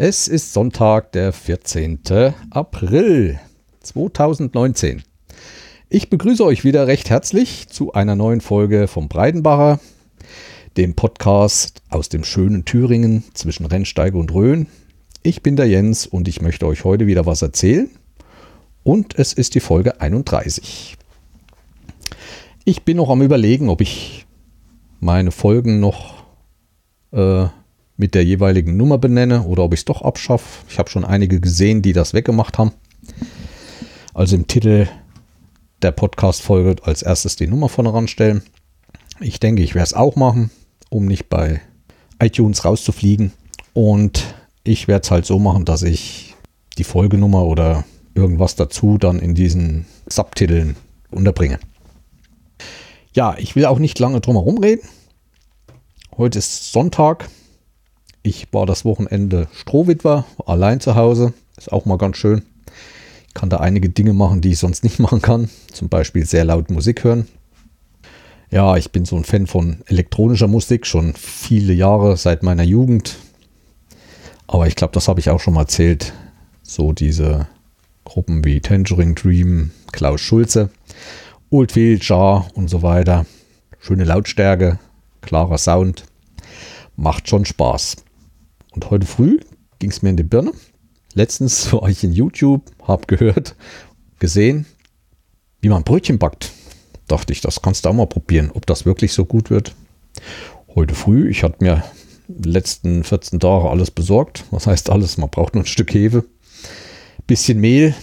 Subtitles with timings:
[0.00, 1.98] Es ist Sonntag, der 14.
[2.50, 3.40] April
[3.80, 5.02] 2019.
[5.88, 9.80] Ich begrüße euch wieder recht herzlich zu einer neuen Folge vom Breidenbacher,
[10.76, 14.68] dem Podcast aus dem schönen Thüringen zwischen Rennsteige und Rhön.
[15.24, 17.90] Ich bin der Jens und ich möchte euch heute wieder was erzählen.
[18.84, 20.96] Und es ist die Folge 31.
[22.64, 24.26] Ich bin noch am Überlegen, ob ich
[25.00, 26.22] meine Folgen noch
[27.10, 27.48] äh,
[27.98, 30.64] mit der jeweiligen Nummer benenne oder ob ich es doch abschaffe.
[30.70, 32.72] Ich habe schon einige gesehen, die das weggemacht haben.
[34.14, 34.88] Also im Titel
[35.82, 38.42] der Podcast-Folge als erstes die Nummer vorne ranstellen.
[39.20, 40.50] Ich denke, ich werde es auch machen,
[40.90, 41.60] um nicht bei
[42.20, 43.32] iTunes rauszufliegen.
[43.74, 46.36] Und ich werde es halt so machen, dass ich
[46.78, 50.76] die Folgenummer oder irgendwas dazu dann in diesen Subtiteln
[51.10, 51.58] unterbringe.
[53.12, 54.86] Ja, ich will auch nicht lange drum herum reden.
[56.16, 57.28] Heute ist Sonntag,
[58.28, 61.32] ich war das Wochenende Strohwitwer, allein zu Hause.
[61.56, 62.42] Ist auch mal ganz schön.
[63.26, 65.48] Ich kann da einige Dinge machen, die ich sonst nicht machen kann.
[65.72, 67.26] Zum Beispiel sehr laut Musik hören.
[68.50, 73.16] Ja, ich bin so ein Fan von elektronischer Musik, schon viele Jahre seit meiner Jugend.
[74.46, 76.14] Aber ich glaube, das habe ich auch schon mal erzählt.
[76.62, 77.46] So diese
[78.04, 80.70] Gruppen wie Tangerine Dream, Klaus Schulze,
[81.50, 83.26] Oldfield, Jar und so weiter.
[83.80, 84.78] Schöne Lautstärke,
[85.20, 86.04] klarer Sound.
[86.96, 87.96] Macht schon Spaß.
[88.78, 89.40] Und heute früh
[89.80, 90.52] ging es mir in die Birne.
[91.12, 93.56] Letztens war ich in YouTube, habe gehört,
[94.20, 94.66] gesehen,
[95.60, 96.52] wie man Brötchen backt.
[97.08, 99.74] Dachte ich, das kannst du auch mal probieren, ob das wirklich so gut wird.
[100.76, 101.82] Heute früh, ich hatte mir
[102.28, 104.44] letzten 14 Tage alles besorgt.
[104.52, 105.18] Was heißt alles?
[105.18, 106.24] Man braucht nur ein Stück Hefe,
[107.26, 107.96] bisschen Mehl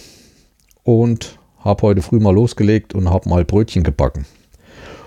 [0.82, 4.26] und habe heute früh mal losgelegt und habe mal Brötchen gebacken.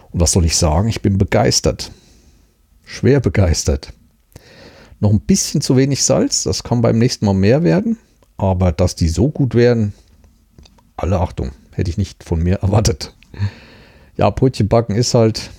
[0.09, 0.89] Und was soll ich sagen?
[0.89, 1.91] Ich bin begeistert.
[2.85, 3.93] Schwer begeistert.
[4.99, 7.97] Noch ein bisschen zu wenig Salz, das kann beim nächsten Mal mehr werden.
[8.37, 9.93] Aber dass die so gut werden,
[10.97, 13.15] alle Achtung, hätte ich nicht von mir erwartet.
[14.17, 15.51] Ja, Brötchen backen ist halt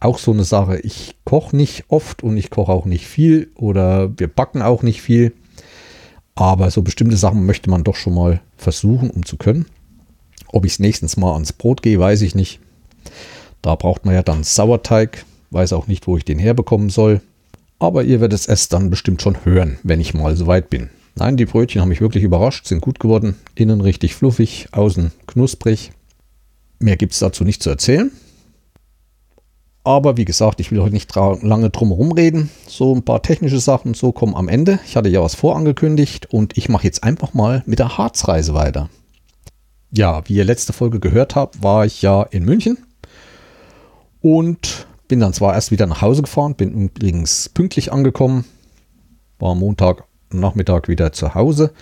[0.00, 0.78] auch so eine Sache.
[0.80, 5.02] Ich koche nicht oft und ich koche auch nicht viel oder wir backen auch nicht
[5.02, 5.32] viel.
[6.34, 9.66] Aber so bestimmte Sachen möchte man doch schon mal versuchen, um zu können.
[10.48, 12.60] Ob ich es nächstens mal ans Brot gehe, weiß ich nicht.
[13.62, 15.24] Da braucht man ja dann Sauerteig.
[15.50, 17.20] Weiß auch nicht, wo ich den herbekommen soll.
[17.78, 20.90] Aber ihr werdet es dann bestimmt schon hören, wenn ich mal soweit bin.
[21.14, 23.36] Nein, die Brötchen haben mich wirklich überrascht, sind gut geworden.
[23.54, 25.92] Innen richtig fluffig, außen knusprig.
[26.78, 28.10] Mehr gibt es dazu nicht zu erzählen.
[29.82, 32.50] Aber wie gesagt, ich will heute nicht lange drum reden.
[32.66, 34.80] So ein paar technische Sachen so kommen am Ende.
[34.86, 38.90] Ich hatte ja was vorangekündigt und ich mache jetzt einfach mal mit der Harzreise weiter.
[39.92, 42.78] Ja, wie ihr letzte Folge gehört habt, war ich ja in München
[44.20, 48.44] und bin dann zwar erst wieder nach Hause gefahren, bin übrigens pünktlich angekommen,
[49.38, 51.72] war Montag Nachmittag wieder zu Hause,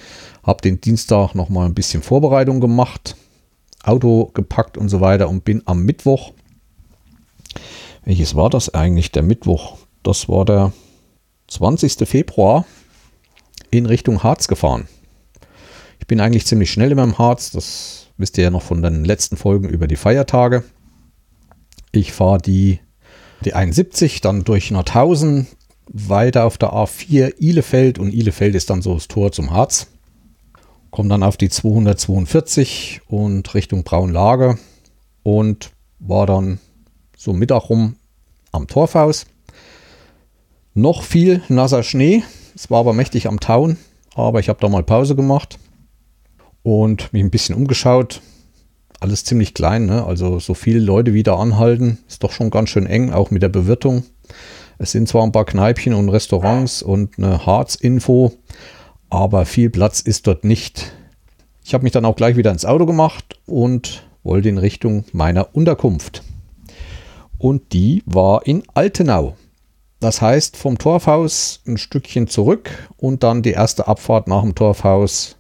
[0.42, 3.16] habe den Dienstag noch mal ein bisschen Vorbereitung gemacht,
[3.82, 6.32] Auto gepackt und so weiter und bin am Mittwoch,
[8.04, 9.78] welches war das eigentlich, der Mittwoch?
[10.02, 10.72] Das war der
[11.48, 12.06] 20.
[12.06, 12.66] Februar
[13.70, 14.88] in Richtung Harz gefahren.
[16.00, 19.04] Ich bin eigentlich ziemlich schnell in meinem Harz, das wisst ihr ja noch von den
[19.04, 20.64] letzten Folgen über die Feiertage.
[21.92, 22.80] Ich fahre die
[23.44, 25.46] die 71, dann durch Nordhausen,
[25.86, 29.88] weiter auf der A4 Ilefeld und Ilefeld ist dann so das Tor zum Harz.
[30.90, 34.58] Komme dann auf die 242 und Richtung Braunlager
[35.22, 36.60] und war dann
[37.16, 37.96] so Mittag rum
[38.52, 39.26] am Torfhaus.
[40.72, 42.22] Noch viel nasser Schnee.
[42.54, 43.78] Es war aber mächtig am Tauen,
[44.14, 45.58] aber ich habe da mal Pause gemacht
[46.62, 48.20] und mich ein bisschen umgeschaut
[49.04, 50.02] alles ziemlich klein, ne?
[50.06, 53.50] also so viele Leute wieder anhalten, ist doch schon ganz schön eng, auch mit der
[53.50, 54.02] Bewirtung.
[54.78, 58.32] Es sind zwar ein paar Kneipchen und Restaurants und eine Harz-Info,
[59.10, 60.92] aber viel Platz ist dort nicht.
[61.62, 65.54] Ich habe mich dann auch gleich wieder ins Auto gemacht und wollte in Richtung meiner
[65.54, 66.22] Unterkunft.
[67.36, 69.36] Und die war in Altenau.
[70.00, 75.36] Das heißt, vom Torfhaus ein Stückchen zurück und dann die erste Abfahrt nach dem Torfhaus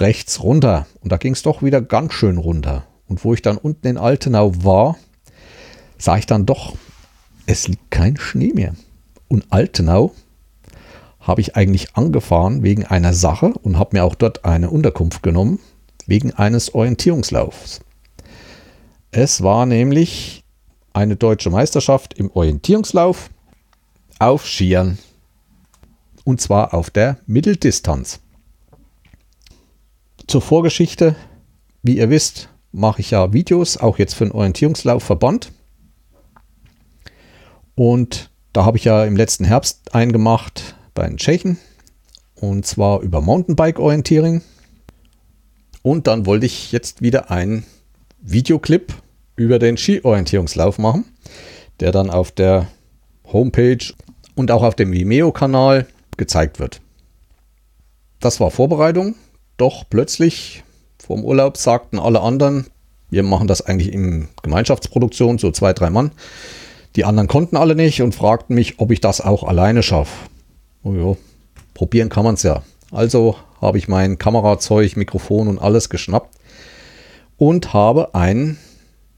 [0.00, 0.86] rechts runter.
[1.00, 2.84] Und da ging es doch wieder ganz schön runter.
[3.08, 4.96] Und wo ich dann unten in Altenau war,
[5.98, 6.74] sah ich dann doch,
[7.46, 8.74] es liegt kein Schnee mehr.
[9.28, 10.12] Und Altenau
[11.20, 15.60] habe ich eigentlich angefahren wegen einer Sache und habe mir auch dort eine Unterkunft genommen,
[16.06, 17.80] wegen eines Orientierungslaufs.
[19.12, 20.42] Es war nämlich
[20.92, 23.30] eine deutsche Meisterschaft im Orientierungslauf
[24.18, 24.98] auf Skiern.
[26.24, 28.21] Und zwar auf der Mitteldistanz.
[30.26, 31.16] Zur Vorgeschichte.
[31.82, 35.52] Wie ihr wisst, mache ich ja Videos, auch jetzt für den Orientierungslaufverband.
[37.74, 41.58] Und da habe ich ja im letzten Herbst eingemacht bei den Tschechen.
[42.34, 44.42] Und zwar über Mountainbike-Orientierung.
[45.82, 47.64] Und dann wollte ich jetzt wieder einen
[48.20, 48.94] Videoclip
[49.36, 51.04] über den Ski-Orientierungslauf machen,
[51.80, 52.68] der dann auf der
[53.32, 53.92] Homepage
[54.34, 55.86] und auch auf dem Vimeo-Kanal
[56.16, 56.80] gezeigt wird.
[58.20, 59.16] Das war Vorbereitung,
[59.56, 60.62] doch plötzlich
[60.98, 62.66] vom Urlaub sagten alle anderen,
[63.10, 66.12] wir machen das eigentlich in Gemeinschaftsproduktion, so zwei, drei Mann.
[66.96, 70.12] Die anderen konnten alle nicht und fragten mich, ob ich das auch alleine schaffe.
[70.82, 71.16] Oh ja,
[71.74, 72.62] probieren kann man es ja.
[72.90, 76.36] Also habe ich mein Kamerazeug, Mikrofon und alles geschnappt
[77.36, 78.58] und habe einen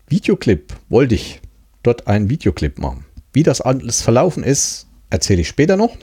[0.09, 1.41] Videoclip, wollte ich
[1.83, 3.05] dort einen Videoclip machen.
[3.33, 5.97] Wie das alles verlaufen ist, erzähle ich später noch.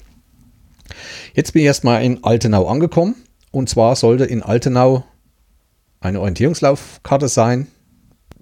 [1.33, 3.15] Jetzt bin ich erstmal in Altenau angekommen.
[3.51, 5.03] Und zwar sollte in Altenau
[5.99, 7.67] eine Orientierungslaufkarte sein,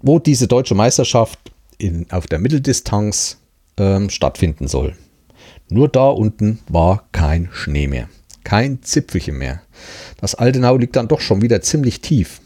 [0.01, 1.39] wo diese deutsche Meisterschaft
[1.77, 3.37] in, auf der Mitteldistanz
[3.77, 4.95] ähm, stattfinden soll.
[5.69, 8.07] Nur da unten war kein Schnee mehr.
[8.43, 9.61] Kein Zipfelchen mehr.
[10.19, 12.41] Das Altenau liegt dann doch schon wieder ziemlich tief.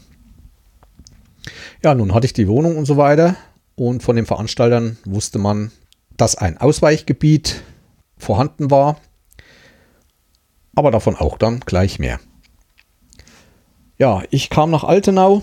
[1.82, 3.36] Ja, nun hatte ich die Wohnung und so weiter.
[3.76, 5.70] Und von den Veranstaltern wusste man,
[6.16, 7.62] dass ein Ausweichgebiet
[8.16, 9.00] vorhanden war.
[10.74, 12.20] Aber davon auch dann gleich mehr.
[13.96, 15.42] Ja, ich kam nach Altenau.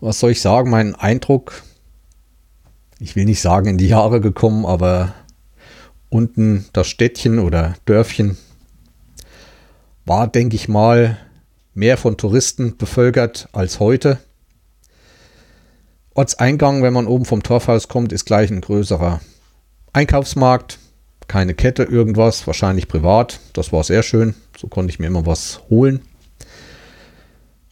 [0.00, 0.70] Was soll ich sagen?
[0.70, 1.62] Mein Eindruck,
[2.98, 5.12] ich will nicht sagen in die Jahre gekommen, aber
[6.08, 8.38] unten das Städtchen oder Dörfchen
[10.06, 11.18] war, denke ich mal,
[11.74, 14.18] mehr von Touristen bevölkert als heute.
[16.14, 19.20] Ortseingang, wenn man oben vom Torfhaus kommt, ist gleich ein größerer
[19.92, 20.78] Einkaufsmarkt.
[21.28, 23.38] Keine Kette, irgendwas, wahrscheinlich privat.
[23.52, 24.34] Das war sehr schön.
[24.58, 26.00] So konnte ich mir immer was holen.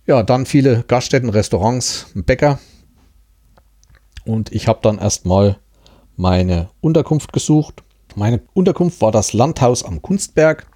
[0.06, 2.58] Ja, dann viele Gaststätten, Restaurants, Bäcker.
[4.25, 5.58] Und ich habe dann erstmal
[6.17, 7.82] meine Unterkunft gesucht.
[8.17, 10.67] Meine Unterkunft war das Landhaus am Kunstberg.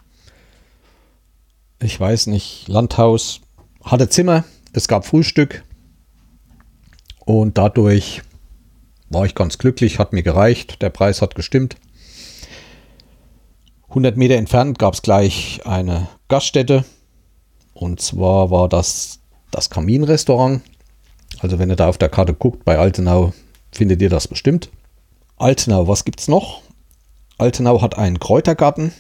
[1.83, 3.41] Ich weiß nicht, Landhaus
[3.83, 5.65] hatte Zimmer, es gab Frühstück,
[7.25, 8.23] und dadurch
[9.09, 11.77] war ich ganz glücklich, hat mir gereicht, der Preis hat gestimmt.
[13.89, 16.85] 100 Meter entfernt gab es gleich eine Gaststätte.
[17.75, 20.63] Und zwar war das das Kaminrestaurant.
[21.41, 23.33] Also wenn ihr da auf der Karte guckt, bei Altenau
[23.73, 24.71] findet ihr das bestimmt.
[25.37, 26.63] Altenau, was gibt es noch?
[27.39, 28.93] Altenau hat einen Kräutergarten.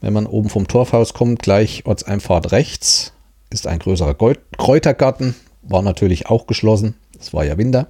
[0.00, 3.12] Wenn man oben vom Torfhaus kommt, gleich Ortseinfahrt rechts
[3.50, 4.14] ist ein größerer
[4.56, 5.34] Kräutergarten.
[5.62, 6.94] War natürlich auch geschlossen.
[7.18, 7.88] Es war ja Winter.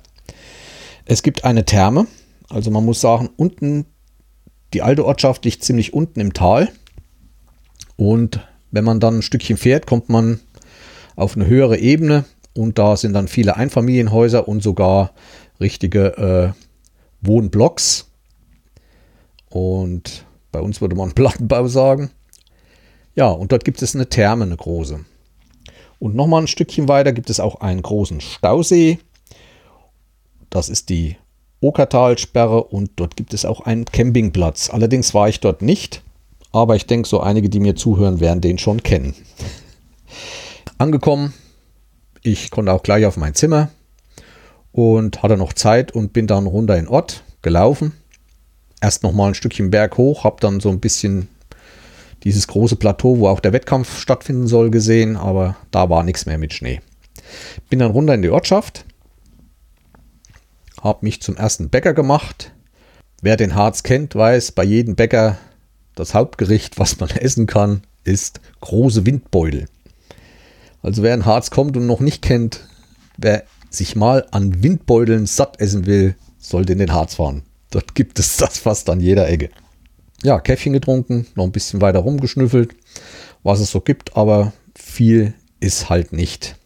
[1.05, 2.07] Es gibt eine Therme.
[2.49, 3.87] Also man muss sagen, unten,
[4.73, 6.69] die alte Ortschaft liegt ziemlich unten im Tal.
[7.97, 8.41] Und
[8.71, 10.41] wenn man dann ein Stückchen fährt, kommt man
[11.17, 12.25] auf eine höhere Ebene.
[12.55, 15.13] Und da sind dann viele Einfamilienhäuser und sogar
[15.61, 18.11] richtige äh, Wohnblocks.
[19.49, 22.11] Und bei uns würde man Plattenbau sagen.
[23.15, 25.01] Ja, und dort gibt es eine Therme, eine große.
[25.99, 28.99] Und nochmal ein Stückchen weiter gibt es auch einen großen Stausee.
[30.51, 31.17] Das ist die
[31.61, 34.71] Okertalsperre und dort gibt es auch einen Campingplatz.
[34.71, 36.03] Allerdings war ich dort nicht,
[36.53, 39.15] aber ich denke, so einige, die mir zuhören, werden den schon kennen.
[40.79, 41.35] Angekommen,
[42.23, 43.71] ich konnte auch gleich auf mein Zimmer
[44.73, 47.93] und hatte noch Zeit und bin dann runter in Ort gelaufen.
[48.81, 51.29] Erst noch mal ein Stückchen Berg hoch, habe dann so ein bisschen
[52.25, 56.39] dieses große Plateau, wo auch der Wettkampf stattfinden soll, gesehen, aber da war nichts mehr
[56.39, 56.81] mit Schnee.
[57.69, 58.85] Bin dann runter in die Ortschaft,
[60.81, 62.53] habe mich zum ersten Bäcker gemacht.
[63.21, 65.39] Wer den Harz kennt, weiß, bei jedem Bäcker
[65.99, 69.67] das Hauptgericht, was man essen kann, ist große Windbeutel.
[70.83, 72.67] Also wer in Harz kommt und noch nicht kennt,
[73.17, 77.43] wer sich mal an Windbeuteln satt essen will, sollte in den Harz fahren.
[77.71, 79.51] Dort gibt es das fast an jeder Ecke.
[80.23, 82.75] Ja, Käffchen getrunken, noch ein bisschen weiter rumgeschnüffelt,
[83.43, 86.57] was es so gibt, aber viel ist halt nicht.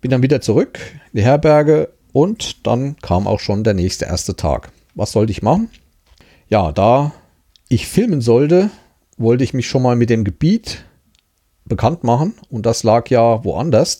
[0.00, 0.78] Bin dann wieder zurück
[1.12, 4.70] in die Herberge und dann kam auch schon der nächste erste Tag.
[4.94, 5.70] Was sollte ich machen?
[6.48, 7.12] Ja, da
[7.72, 8.70] ich filmen sollte,
[9.16, 10.84] wollte ich mich schon mal mit dem Gebiet
[11.64, 12.34] bekannt machen.
[12.50, 13.98] Und das lag ja woanders.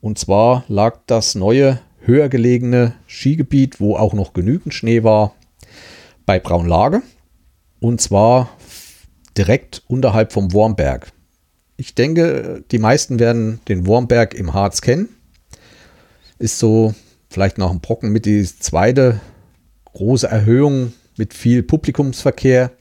[0.00, 5.34] Und zwar lag das neue, höher gelegene Skigebiet, wo auch noch genügend Schnee war,
[6.24, 7.02] bei Braunlage.
[7.80, 8.48] Und zwar
[9.36, 11.12] direkt unterhalb vom Wormberg.
[11.76, 15.08] Ich denke, die meisten werden den Wormberg im Harz kennen.
[16.38, 16.94] Ist so
[17.28, 19.20] vielleicht nach dem Brocken mit die zweite
[19.84, 22.72] große Erhöhung mit viel Publikumsverkehr,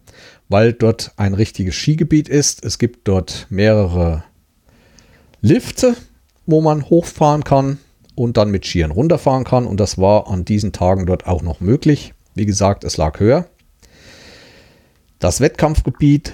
[0.47, 2.63] weil dort ein richtiges Skigebiet ist.
[2.63, 4.23] Es gibt dort mehrere
[5.41, 5.95] Lifte,
[6.45, 7.79] wo man hochfahren kann
[8.15, 9.67] und dann mit Skiern runterfahren kann.
[9.67, 12.13] Und das war an diesen Tagen dort auch noch möglich.
[12.33, 13.49] Wie gesagt, es lag höher.
[15.19, 16.31] Das Wettkampfgebiet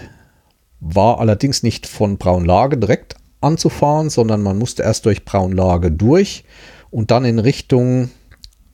[0.80, 6.44] war allerdings nicht von Braunlage direkt anzufahren, sondern man musste erst durch Braunlage durch
[6.92, 8.12] und dann in Richtung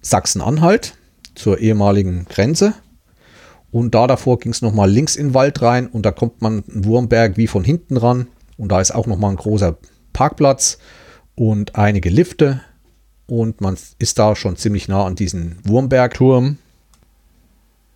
[0.01, 0.95] Sachsen-Anhalt
[1.35, 2.73] zur ehemaligen Grenze.
[3.71, 6.63] Und da davor ging es nochmal links in den Wald rein und da kommt man
[6.67, 8.27] in Wurmberg wie von hinten ran.
[8.57, 9.77] Und da ist auch nochmal ein großer
[10.13, 10.77] Parkplatz
[11.35, 12.61] und einige Lifte.
[13.27, 16.57] Und man ist da schon ziemlich nah an diesen Wurmbergturm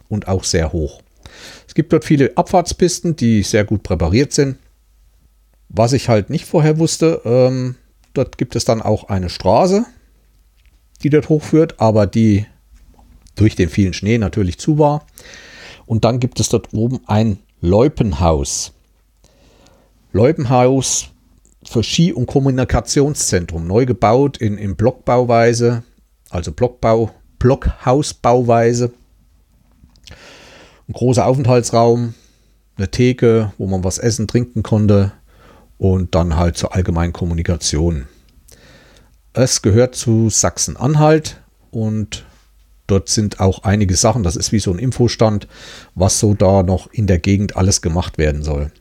[0.08, 1.02] und auch sehr hoch.
[1.68, 4.58] Es gibt dort viele Abfahrtspisten, die sehr gut präpariert sind.
[5.68, 7.76] Was ich halt nicht vorher wusste, ähm,
[8.14, 9.86] dort gibt es dann auch eine Straße,
[11.04, 12.46] die dort hochführt, aber die
[13.36, 15.06] durch den vielen Schnee natürlich zu war.
[15.86, 18.74] Und dann gibt es dort oben ein Leupenhaus.
[20.12, 21.10] Leupenhaus
[21.64, 25.84] für Ski- und Kommunikationszentrum, neu gebaut in, in Blockbauweise,
[26.30, 28.92] also Blockbau, Blockhausbauweise.
[30.88, 32.14] Ein großer Aufenthaltsraum,
[32.78, 35.12] eine Theke, wo man was essen, trinken konnte
[35.78, 38.08] und dann halt zur allgemeinen Kommunikation.
[39.34, 42.26] Es gehört zu Sachsen-Anhalt und
[42.88, 45.48] dort sind auch einige Sachen, das ist wie so ein Infostand,
[45.96, 48.72] was so da noch in der Gegend alles gemacht werden soll.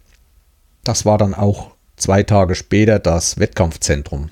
[0.84, 4.30] Das war dann auch zwei Tage später das Wettkampfzentrum.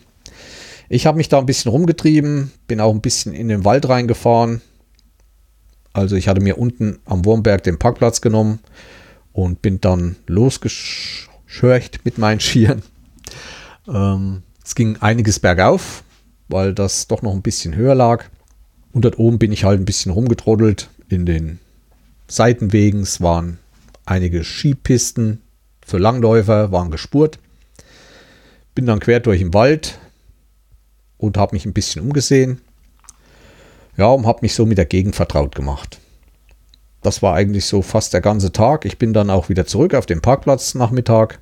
[0.89, 4.61] Ich habe mich da ein bisschen rumgetrieben, bin auch ein bisschen in den Wald reingefahren.
[5.95, 8.61] Also ich hatte mir unten am Wurmberg den Parkplatz genommen
[9.33, 12.83] und bin dann losgeschörcht mit meinen Skiern.
[13.89, 16.05] Ähm, es ging einiges bergauf,
[16.49, 18.27] weil das doch noch ein bisschen höher lag.
[18.93, 21.59] Und dort oben bin ich halt ein bisschen rumgetroddelt in den
[22.29, 23.01] Seitenwegen.
[23.01, 23.59] Es waren
[24.05, 25.41] einige Skipisten
[25.85, 27.39] für Langläufer, waren gespurt.
[28.75, 29.99] Bin dann quer durch den Wald
[31.19, 32.61] und habe mich ein bisschen umgesehen.
[33.97, 35.99] Ja, und habe mich so mit der Gegend vertraut gemacht.
[37.03, 38.85] Das war eigentlich so fast der ganze Tag.
[38.85, 41.41] Ich bin dann auch wieder zurück auf den Parkplatz Nachmittag.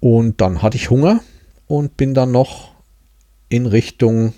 [0.00, 1.20] Und dann hatte ich Hunger
[1.66, 2.72] und bin dann noch
[3.48, 4.34] in Richtung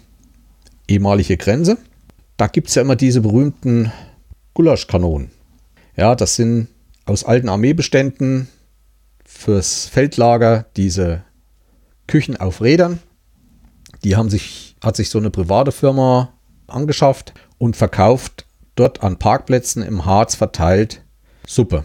[0.89, 1.79] ehemalige Grenze.
[2.37, 3.93] Da gibt es ja immer diese berühmten
[4.55, 5.31] Gulaschkanonen.
[5.97, 6.69] Ja, das sind
[7.05, 8.49] aus alten Armeebeständen
[9.25, 11.23] fürs Feldlager diese
[12.07, 13.01] Küchen auf Rädern.
[14.05, 16.33] Die haben sich, hat sich so eine private Firma
[16.67, 21.03] angeschafft und verkauft dort an Parkplätzen im Harz verteilt
[21.47, 21.85] Suppe.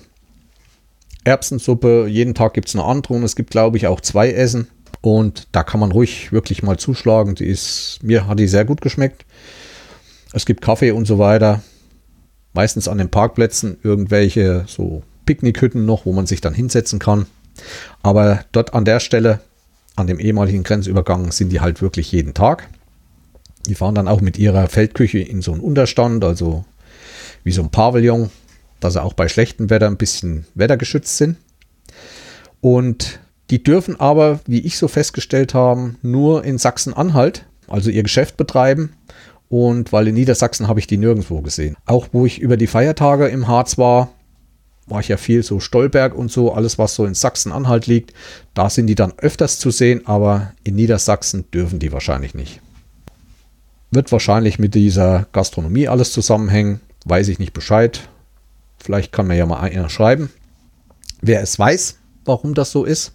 [1.23, 4.67] Erbsensuppe, jeden Tag gibt es eine andere und es gibt, glaube ich, auch zwei Essen.
[5.01, 7.35] Und da kann man ruhig wirklich mal zuschlagen.
[7.35, 9.25] Die ist, mir hat die sehr gut geschmeckt.
[10.33, 11.61] Es gibt Kaffee und so weiter.
[12.53, 17.25] Meistens an den Parkplätzen irgendwelche so Picknickhütten noch, wo man sich dann hinsetzen kann.
[18.03, 19.39] Aber dort an der Stelle
[19.95, 22.67] an dem ehemaligen Grenzübergang sind die halt wirklich jeden Tag.
[23.67, 26.65] Die fahren dann auch mit ihrer Feldküche in so einen Unterstand, also
[27.43, 28.29] wie so ein Pavillon,
[28.79, 31.37] dass sie auch bei schlechtem Wetter ein bisschen wettergeschützt sind.
[32.59, 33.19] Und
[33.51, 38.93] die dürfen aber, wie ich so festgestellt habe, nur in Sachsen-Anhalt, also ihr Geschäft betreiben.
[39.49, 41.75] Und weil in Niedersachsen habe ich die nirgendwo gesehen.
[41.85, 44.13] Auch wo ich über die Feiertage im Harz war,
[44.87, 48.13] war ich ja viel so Stolberg und so, alles was so in Sachsen-Anhalt liegt.
[48.53, 52.61] Da sind die dann öfters zu sehen, aber in Niedersachsen dürfen die wahrscheinlich nicht.
[53.91, 58.07] Wird wahrscheinlich mit dieser Gastronomie alles zusammenhängen, weiß ich nicht Bescheid.
[58.77, 60.29] Vielleicht kann mir ja mal einer schreiben,
[61.21, 63.11] wer es weiß, warum das so ist.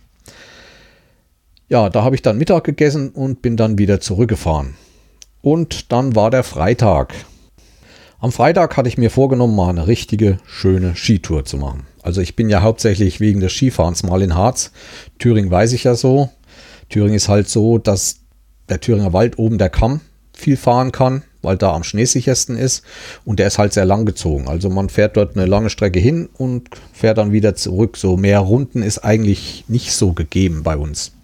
[1.68, 4.75] Ja, da habe ich dann Mittag gegessen und bin dann wieder zurückgefahren.
[5.42, 7.12] Und dann war der Freitag.
[8.20, 11.85] Am Freitag hatte ich mir vorgenommen, mal eine richtige, schöne Skitour zu machen.
[12.02, 14.70] Also ich bin ja hauptsächlich wegen des Skifahrens mal in Harz.
[15.18, 16.30] Thüringen weiß ich ja so.
[16.88, 18.20] Thüringen ist halt so, dass
[18.68, 20.00] der Thüringer Wald oben der Kamm
[20.32, 22.85] viel fahren kann, weil da am schneesichersten ist.
[23.25, 24.46] Und der ist halt sehr lang gezogen.
[24.46, 27.96] Also man fährt dort eine lange Strecke hin und fährt dann wieder zurück.
[27.96, 31.15] So mehr Runden ist eigentlich nicht so gegeben bei uns.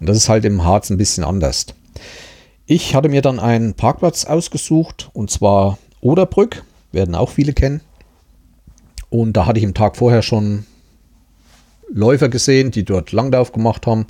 [0.00, 1.66] Und das ist halt im Harz ein bisschen anders.
[2.66, 7.80] Ich hatte mir dann einen Parkplatz ausgesucht und zwar Oderbrück, werden auch viele kennen.
[9.10, 10.66] Und da hatte ich im Tag vorher schon
[11.90, 14.06] Läufer gesehen, die dort Langlauf gemacht haben.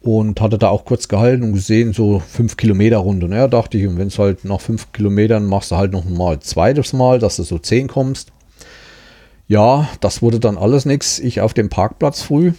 [0.00, 3.26] Und hatte da auch kurz gehalten und gesehen, so fünf Kilometer Runde.
[3.26, 6.40] Naja, dachte ich, und wenn es halt nach fünf Kilometern machst du halt noch mal
[6.40, 8.32] zweites Mal, dass du so zehn kommst.
[9.46, 11.18] Ja, das wurde dann alles nichts.
[11.20, 12.52] Ich auf dem Parkplatz früh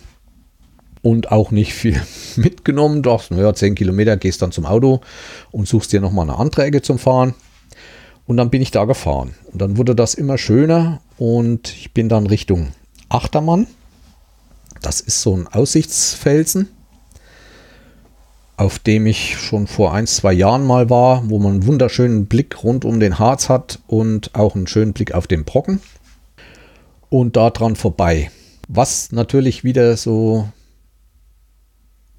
[1.05, 2.01] und auch nicht viel
[2.35, 3.03] mitgenommen.
[3.03, 5.01] Dachte, naja, zehn Kilometer gehst dann zum Auto
[5.51, 7.35] und suchst dir nochmal eine Ecke zum Fahren.
[8.25, 9.35] Und dann bin ich da gefahren.
[9.53, 12.69] Und dann wurde das immer schöner und ich bin dann Richtung
[13.07, 13.67] Achtermann.
[14.81, 16.69] Das ist so ein Aussichtsfelsen,
[18.57, 22.63] auf dem ich schon vor ein, zwei Jahren mal war, wo man einen wunderschönen Blick
[22.63, 25.81] rund um den Harz hat und auch einen schönen Blick auf den Brocken.
[27.09, 28.31] Und da dran vorbei
[28.67, 30.49] Was natürlich wieder so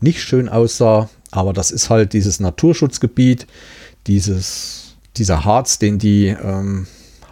[0.00, 3.46] nicht schön aussah, aber das ist halt dieses Naturschutzgebiet,
[4.06, 6.86] dieses, dieser Harz, den die ähm,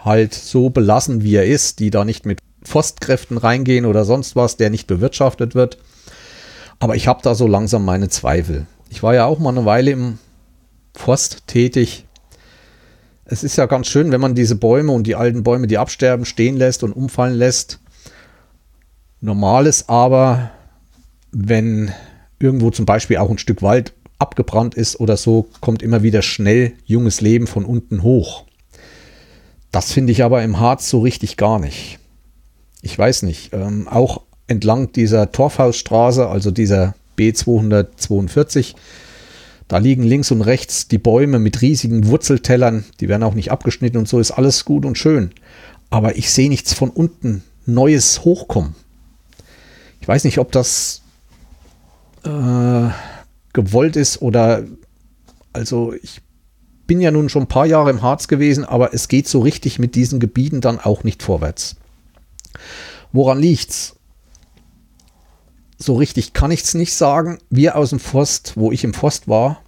[0.05, 4.57] halt so belassen, wie er ist, die da nicht mit Forstkräften reingehen oder sonst was,
[4.57, 5.79] der nicht bewirtschaftet wird.
[6.79, 8.67] Aber ich habe da so langsam meine Zweifel.
[8.91, 10.19] Ich war ja auch mal eine Weile im
[10.95, 12.07] Forst tätig.
[13.25, 16.25] Es ist ja ganz schön, wenn man diese Bäume und die alten Bäume, die absterben,
[16.25, 17.81] stehen lässt und umfallen lässt.
[19.21, 20.51] Normal ist aber,
[21.33, 21.93] wenn
[22.39, 26.73] irgendwo zum Beispiel auch ein Stück Wald abgebrannt ist oder so, kommt immer wieder schnell
[26.85, 28.45] junges Leben von unten hoch.
[29.73, 31.99] Das finde ich aber im Harz so richtig gar nicht.
[32.81, 38.75] Ich weiß nicht, ähm, auch entlang dieser Torfhausstraße, also dieser B242,
[39.69, 43.97] da liegen links und rechts die Bäume mit riesigen Wurzeltellern, die werden auch nicht abgeschnitten
[43.97, 45.31] und so ist alles gut und schön.
[45.91, 48.75] Aber ich sehe nichts von unten Neues hochkommen.
[50.01, 51.01] Ich weiß nicht, ob das
[52.25, 52.91] äh,
[53.53, 54.65] gewollt ist oder
[55.53, 56.21] also ich
[56.87, 59.79] bin ja nun schon ein paar Jahre im Harz gewesen, aber es geht so richtig
[59.79, 61.77] mit diesen Gebieten dann auch nicht vorwärts.
[63.13, 63.97] Woran liegt's?
[65.79, 67.39] So richtig kann ich es nicht sagen.
[67.51, 69.63] Wir aus dem Forst, wo ich im Forst war,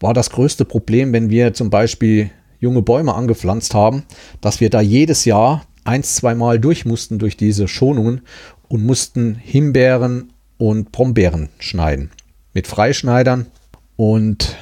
[0.00, 2.30] war das größte Problem, wenn wir zum Beispiel
[2.60, 4.04] junge Bäume angepflanzt haben,
[4.40, 8.22] dass wir da jedes Jahr ein, zwei Mal durch mussten durch diese Schonungen
[8.68, 12.10] und mussten Himbeeren und Brombeeren schneiden.
[12.52, 13.46] Mit Freischneidern.
[13.96, 14.56] Und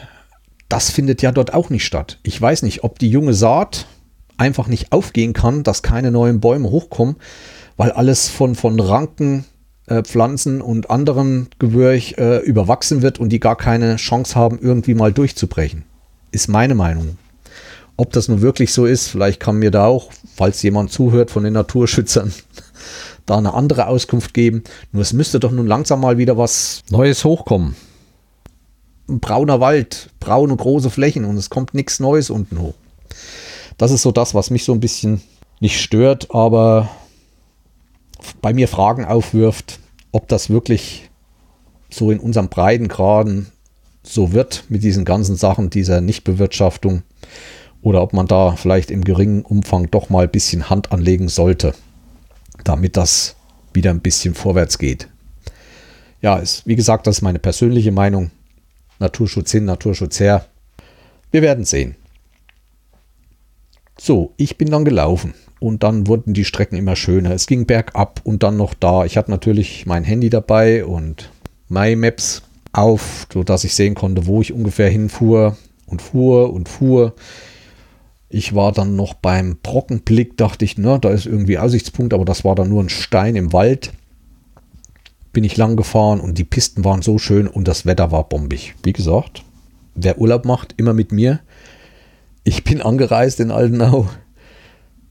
[0.69, 2.19] das findet ja dort auch nicht statt.
[2.23, 3.87] Ich weiß nicht, ob die junge Saat
[4.37, 7.17] einfach nicht aufgehen kann, dass keine neuen Bäume hochkommen,
[7.77, 9.45] weil alles von, von Ranken,
[9.87, 14.95] äh, Pflanzen und anderem Gewürch äh, überwachsen wird und die gar keine Chance haben, irgendwie
[14.95, 15.85] mal durchzubrechen.
[16.33, 17.19] Ist meine Meinung.
[17.97, 21.45] Ob das nun wirklich so ist, vielleicht kann mir da auch, falls jemand zuhört von
[21.45, 22.33] den Naturschützern,
[23.27, 24.63] da eine andere Auskunft geben.
[24.93, 27.77] Nur es müsste doch nun langsam mal wieder was Neues hochkommen.
[29.09, 32.75] Ein brauner Wald, braune große Flächen und es kommt nichts Neues unten hoch.
[33.79, 35.21] Das ist so das, was mich so ein bisschen
[35.61, 36.89] nicht stört, aber
[38.41, 39.81] bei mir Fragen aufwirft,
[40.13, 41.11] ob das wirklich
[41.91, 43.53] so in unserem Breitengraden
[44.03, 47.03] so wird mit diesen ganzen Sachen, dieser Nichtbewirtschaftung
[47.83, 51.75] oder ob man da vielleicht im geringen Umfang doch mal ein bisschen Hand anlegen sollte
[52.65, 53.37] damit das
[53.73, 55.09] wieder ein bisschen vorwärts geht.
[56.23, 58.31] Ja, ist, wie gesagt, das ist meine persönliche Meinung.
[58.99, 60.47] Naturschutz hin, Naturschutz her.
[61.31, 61.97] Wir werden sehen.
[63.99, 67.31] So, ich bin dann gelaufen und dann wurden die Strecken immer schöner.
[67.31, 69.05] Es ging bergab und dann noch da.
[69.05, 71.31] Ich hatte natürlich mein Handy dabei und
[71.69, 72.43] MyMaps
[72.73, 77.15] auf, sodass ich sehen konnte, wo ich ungefähr hinfuhr und fuhr und fuhr.
[78.29, 82.45] Ich war dann noch beim Brockenblick, dachte ich, ne, da ist irgendwie Aussichtspunkt, aber das
[82.45, 83.93] war dann nur ein Stein im Wald.
[85.33, 88.75] Bin ich lang gefahren und die Pisten waren so schön und das Wetter war bombig.
[88.83, 89.45] Wie gesagt,
[89.95, 91.41] wer Urlaub macht, immer mit mir.
[92.43, 94.09] Ich bin angereist in Aldenau.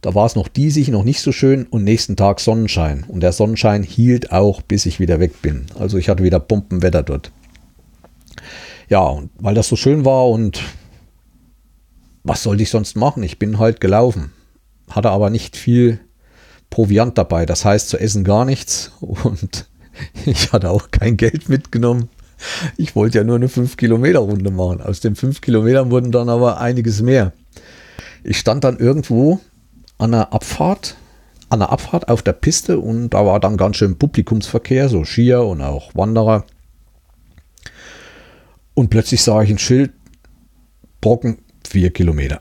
[0.01, 3.05] Da war es noch diesig, noch nicht so schön und nächsten Tag Sonnenschein.
[3.07, 5.65] Und der Sonnenschein hielt auch, bis ich wieder weg bin.
[5.79, 7.31] Also ich hatte wieder Bombenwetter dort.
[8.87, 10.61] Ja, und weil das so schön war und
[12.25, 13.23] was sollte ich sonst machen?
[13.23, 14.33] Ich bin halt gelaufen.
[14.89, 15.99] Hatte aber nicht viel
[16.71, 17.45] Proviant dabei.
[17.45, 18.91] Das heißt zu essen gar nichts.
[18.99, 19.69] Und
[20.25, 22.09] ich hatte auch kein Geld mitgenommen.
[22.77, 24.81] Ich wollte ja nur eine 5 Kilometer Runde machen.
[24.81, 27.31] Aus den 5 Kilometern wurden dann aber einiges mehr.
[28.23, 29.39] Ich stand dann irgendwo
[29.99, 30.95] an der Abfahrt,
[31.49, 35.43] an der Abfahrt auf der Piste und da war dann ganz schön Publikumsverkehr, so Skier
[35.45, 36.43] und auch Wanderer.
[38.73, 39.93] Und plötzlich sah ich ein Schild,
[41.01, 41.37] Brocken
[41.75, 42.39] vier Kilometer.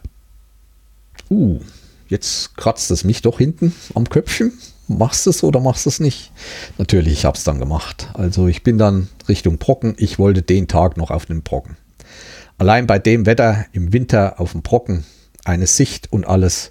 [1.28, 1.58] Uh,
[2.06, 4.52] jetzt kratzt es mich doch hinten am Köpfchen.
[4.86, 6.30] Machst du es oder machst du es nicht?
[6.78, 8.10] Natürlich, ich habe es dann gemacht.
[8.14, 9.96] Also ich bin dann Richtung Brocken.
[9.98, 11.76] Ich wollte den Tag noch auf den Brocken.
[12.58, 15.04] Allein bei dem Wetter im Winter auf dem Brocken,
[15.44, 16.70] eine Sicht und alles,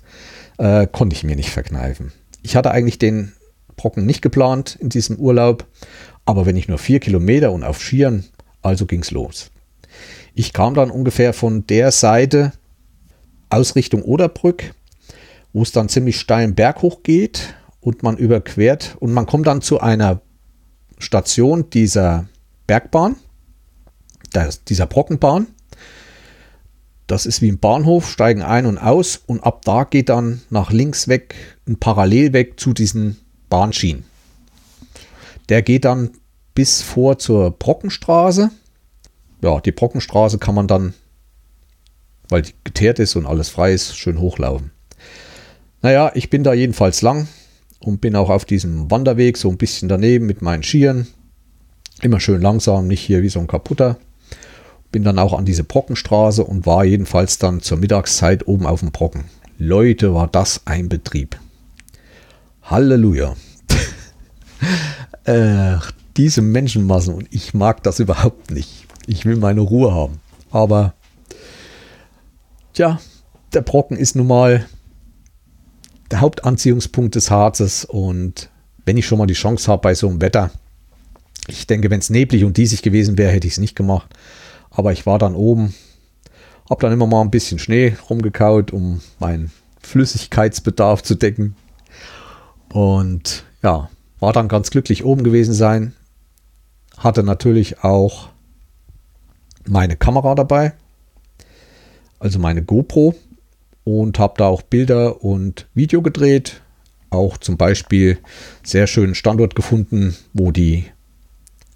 [0.58, 2.14] äh, konnte ich mir nicht verkneifen.
[2.44, 3.34] Ich hatte eigentlich den
[3.76, 5.68] Brocken nicht geplant in diesem Urlaub,
[6.24, 8.24] aber wenn ich nur vier Kilometer und auf Skiern,
[8.62, 9.52] also ging es los.
[10.36, 12.54] Ich kam dann ungefähr von der Seite
[13.50, 14.74] aus Richtung Oderbrück,
[15.54, 19.62] wo es dann ziemlich steilen Berg hoch geht und man überquert und man kommt dann
[19.62, 20.22] zu einer
[20.98, 22.26] Station dieser
[22.66, 23.16] Bergbahn,
[24.68, 25.48] dieser Brockenbahn.
[27.06, 30.72] Das ist wie ein Bahnhof, steigen ein und aus und ab da geht dann nach
[30.72, 31.36] links weg
[31.68, 33.18] ein Parallelweg zu diesen
[33.50, 34.06] Bahnschienen.
[35.50, 36.12] Der geht dann
[36.56, 38.50] bis vor zur Brockenstraße
[39.44, 40.94] ja, die Brockenstraße kann man dann,
[42.30, 44.72] weil die geteert ist und alles frei ist, schön hochlaufen.
[45.82, 47.28] Naja, ich bin da jedenfalls lang
[47.80, 51.08] und bin auch auf diesem Wanderweg so ein bisschen daneben mit meinen Skiern.
[52.02, 53.98] Immer schön langsam, nicht hier wie so ein kaputter.
[54.94, 58.92] Bin dann auch an diese Brockenstraße und war jedenfalls dann zur Mittagszeit oben auf dem
[58.92, 59.26] Brocken.
[59.58, 61.38] Leute, war das ein Betrieb.
[62.64, 63.36] Halleluja.
[65.26, 65.78] äh,
[66.16, 68.88] diese Menschenmassen und ich mag das überhaupt nicht.
[69.08, 70.20] Ich will meine Ruhe haben.
[70.52, 70.94] Aber
[72.74, 73.00] tja,
[73.54, 74.66] der Brocken ist nun mal
[76.12, 78.50] der Hauptanziehungspunkt des Harzes und
[78.86, 80.52] wenn ich schon mal die Chance habe bei so einem Wetter,
[81.48, 84.14] ich denke, wenn es neblig und diesig gewesen wäre, hätte ich es nicht gemacht.
[84.70, 85.74] Aber ich war dann oben,
[86.70, 91.56] habe dann immer mal ein bisschen Schnee rumgekaut, um meinen Flüssigkeitsbedarf zu decken.
[92.70, 93.90] Und ja,
[94.20, 95.94] war dann ganz glücklich oben gewesen sein.
[96.98, 98.30] Hatte natürlich auch
[99.68, 100.74] meine Kamera dabei,
[102.20, 103.16] also meine GoPro
[103.84, 106.62] und habe da auch Bilder und Video gedreht.
[107.10, 108.18] Auch zum Beispiel
[108.64, 110.86] sehr schönen Standort gefunden, wo die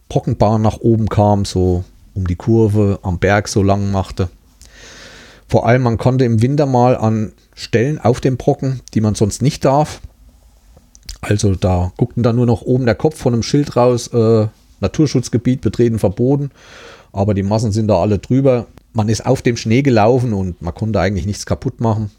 [0.10, 4.30] Brockenbahn nach oben kam, so um die Kurve am Berg so lang machte.
[5.47, 9.41] Vor allem, man konnte im Winter mal an Stellen auf dem Brocken, die man sonst
[9.41, 10.02] nicht darf.
[11.21, 14.47] Also da guckten dann nur noch oben der Kopf von einem Schild raus, äh,
[14.80, 16.52] Naturschutzgebiet betreten verboten.
[17.12, 18.67] Aber die Massen sind da alle drüber
[18.98, 22.10] man ist auf dem Schnee gelaufen und man konnte eigentlich nichts kaputt machen.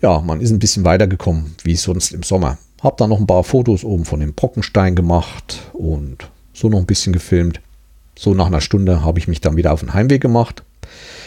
[0.00, 2.56] Ja, man ist ein bisschen weitergekommen, wie sonst im Sommer.
[2.82, 6.86] Hab dann noch ein paar Fotos oben von dem Brockenstein gemacht und so noch ein
[6.86, 7.60] bisschen gefilmt.
[8.18, 10.62] So nach einer Stunde habe ich mich dann wieder auf den Heimweg gemacht.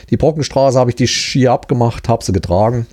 [0.10, 2.88] Die Brockenstraße habe ich die Skier abgemacht, habe sie getragen.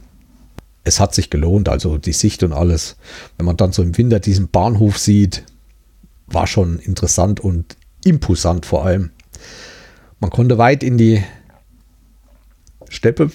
[0.85, 2.97] Es hat sich gelohnt, also die Sicht und alles.
[3.39, 5.45] Wenn man dann so im Winter diesen Bahnhof sieht,
[6.27, 9.11] war schon interessant und imposant vor allem.
[10.21, 11.23] Man konnte weit in die
[12.89, 13.31] Steppe,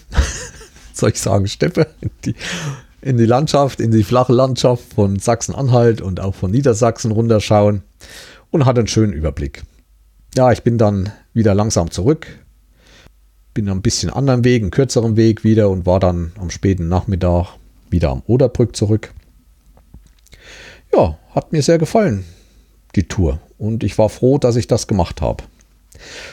[0.93, 2.36] soll ich sagen, Steppe, in die,
[3.01, 7.84] in die Landschaft, in die flache Landschaft von Sachsen-Anhalt und auch von Niedersachsen runterschauen
[8.51, 9.63] und hatte einen schönen Überblick.
[10.36, 12.28] Ja, ich bin dann wieder langsam zurück,
[13.54, 17.56] bin ein bisschen anderen Weg, einen kürzeren Weg wieder und war dann am späten Nachmittag
[17.89, 19.13] wieder am Oderbrück zurück.
[20.93, 22.25] Ja, hat mir sehr gefallen,
[22.95, 23.39] die Tour.
[23.58, 25.44] Und ich war froh, dass ich das gemacht habe.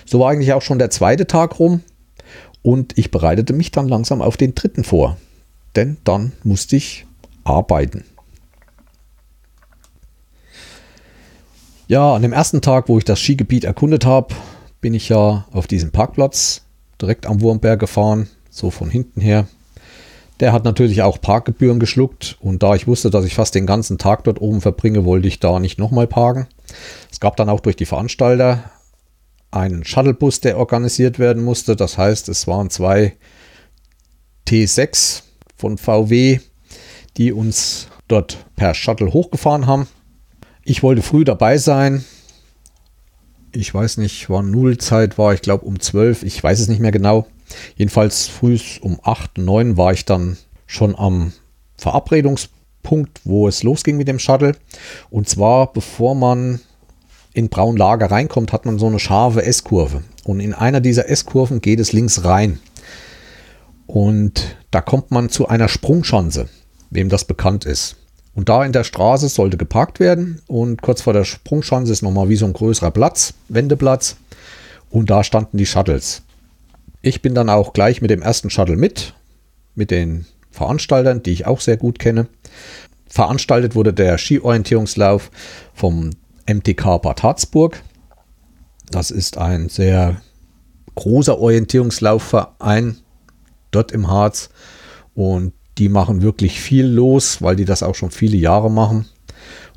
[0.04, 1.82] So war eigentlich auch schon der zweite Tag rum
[2.62, 5.16] und ich bereitete mich dann langsam auf den dritten vor,
[5.76, 7.06] denn dann musste ich
[7.44, 8.04] arbeiten.
[11.88, 14.34] Ja, an dem ersten Tag, wo ich das Skigebiet erkundet habe,
[14.80, 16.62] bin ich ja auf diesem Parkplatz
[17.00, 19.46] direkt am Wurmberg gefahren, so von hinten her.
[20.40, 23.98] Der hat natürlich auch Parkgebühren geschluckt und da ich wusste, dass ich fast den ganzen
[23.98, 26.46] Tag dort oben verbringe, wollte ich da nicht nochmal parken.
[27.22, 28.72] Gab dann auch durch die Veranstalter
[29.52, 31.76] einen Shuttlebus, der organisiert werden musste.
[31.76, 33.14] Das heißt, es waren zwei
[34.48, 35.22] T6
[35.56, 36.40] von VW,
[37.16, 39.86] die uns dort per Shuttle hochgefahren haben.
[40.64, 42.04] Ich wollte früh dabei sein.
[43.52, 46.90] Ich weiß nicht, wann Nullzeit war, ich glaube um 12, ich weiß es nicht mehr
[46.90, 47.28] genau.
[47.76, 51.32] Jedenfalls früh um 8, 9 war ich dann schon am
[51.76, 54.56] Verabredungspunkt, wo es losging mit dem Shuttle.
[55.08, 56.58] Und zwar bevor man
[57.34, 60.02] in Braunlager reinkommt, hat man so eine scharfe S-Kurve.
[60.24, 62.60] Und in einer dieser S-Kurven geht es links rein.
[63.86, 66.48] Und da kommt man zu einer Sprungschanze,
[66.90, 67.96] wem das bekannt ist.
[68.34, 70.40] Und da in der Straße sollte geparkt werden.
[70.46, 74.16] Und kurz vor der Sprungschanze ist nochmal wie so ein größerer Platz, Wendeplatz.
[74.90, 76.22] Und da standen die Shuttles.
[77.02, 79.14] Ich bin dann auch gleich mit dem ersten Shuttle mit,
[79.74, 82.28] mit den Veranstaltern, die ich auch sehr gut kenne.
[83.08, 85.30] Veranstaltet wurde der Skiorientierungslauf
[85.74, 86.10] vom
[86.46, 87.82] MTK Bad Harzburg.
[88.90, 90.20] Das ist ein sehr
[90.94, 92.98] großer Orientierungslaufverein
[93.70, 94.50] dort im Harz
[95.14, 99.06] und die machen wirklich viel los, weil die das auch schon viele Jahre machen.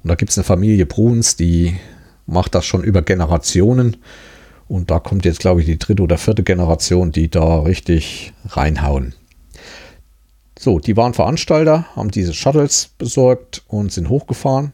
[0.03, 1.77] Und da gibt es eine Familie Bruns, die
[2.25, 3.97] macht das schon über Generationen.
[4.67, 9.13] Und da kommt jetzt, glaube ich, die dritte oder vierte Generation, die da richtig reinhauen.
[10.57, 14.73] So, die waren Veranstalter, haben diese Shuttles besorgt und sind hochgefahren.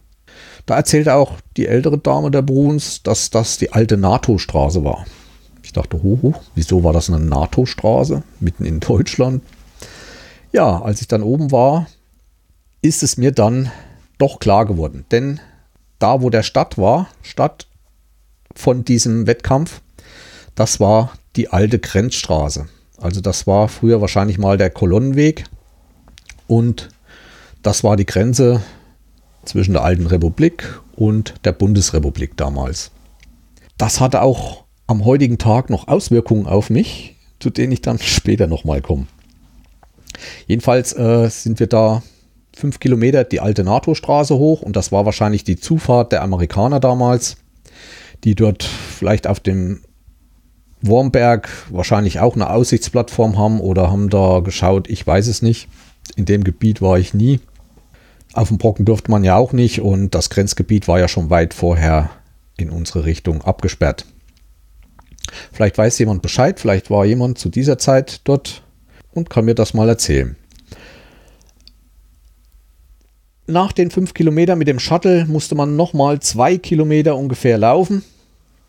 [0.65, 5.05] Da erzählte auch die ältere Dame der Bruns, dass das die alte NATO-Straße war.
[5.63, 9.43] Ich dachte, hoho, wieso war das eine NATO-Straße mitten in Deutschland?
[10.51, 11.87] Ja, als ich dann oben war,
[12.81, 13.71] ist es mir dann
[14.17, 15.05] doch klar geworden.
[15.11, 15.39] Denn
[15.99, 17.67] da, wo der Stadt war, Stadt
[18.55, 19.81] von diesem Wettkampf,
[20.55, 22.67] das war die alte Grenzstraße.
[22.97, 25.45] Also das war früher wahrscheinlich mal der Kolonnenweg
[26.47, 26.89] und
[27.63, 28.61] das war die Grenze
[29.45, 32.91] zwischen der alten Republik und der Bundesrepublik damals.
[33.77, 38.47] Das hatte auch am heutigen Tag noch Auswirkungen auf mich, zu denen ich dann später
[38.47, 39.07] nochmal komme.
[40.47, 42.03] Jedenfalls äh, sind wir da
[42.53, 47.37] fünf Kilometer die alte NATO-Straße hoch und das war wahrscheinlich die Zufahrt der Amerikaner damals,
[48.23, 49.81] die dort vielleicht auf dem
[50.81, 55.69] Wormberg wahrscheinlich auch eine Aussichtsplattform haben oder haben da geschaut, ich weiß es nicht.
[56.15, 57.39] In dem Gebiet war ich nie.
[58.33, 61.53] Auf dem Brocken durfte man ja auch nicht und das Grenzgebiet war ja schon weit
[61.53, 62.11] vorher
[62.57, 64.05] in unsere Richtung abgesperrt.
[65.51, 68.63] Vielleicht weiß jemand Bescheid, vielleicht war jemand zu dieser Zeit dort
[69.13, 70.35] und kann mir das mal erzählen.
[73.47, 78.03] Nach den fünf Kilometern mit dem Shuttle musste man nochmal zwei Kilometer ungefähr laufen.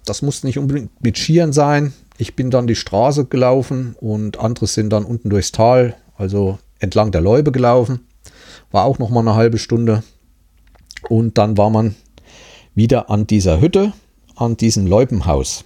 [0.04, 1.92] Das musste nicht unbedingt mit Skiern sein.
[2.18, 7.12] Ich bin dann die Straße gelaufen und andere sind dann unten durchs Tal, also entlang
[7.12, 8.00] der Läube gelaufen.
[8.72, 10.02] War auch nochmal eine halbe Stunde.
[11.08, 11.94] Und dann war man
[12.74, 13.92] wieder an dieser Hütte,
[14.34, 15.64] an diesem Läupenhaus.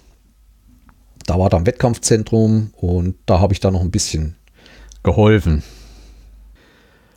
[1.25, 4.35] Da war dann Wettkampfzentrum und da habe ich dann noch ein bisschen
[5.03, 5.63] geholfen.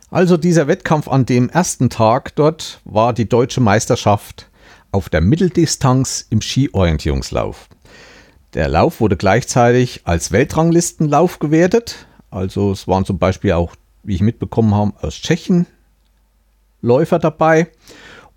[0.09, 4.49] Also dieser Wettkampf an dem ersten Tag dort war die deutsche Meisterschaft
[4.91, 7.69] auf der Mitteldistanz im Skiorientierungslauf.
[8.53, 12.07] Der Lauf wurde gleichzeitig als Weltranglistenlauf gewertet.
[12.29, 13.73] Also es waren zum Beispiel auch,
[14.03, 15.65] wie ich mitbekommen habe, aus Tschechien
[16.81, 17.67] Läufer dabei.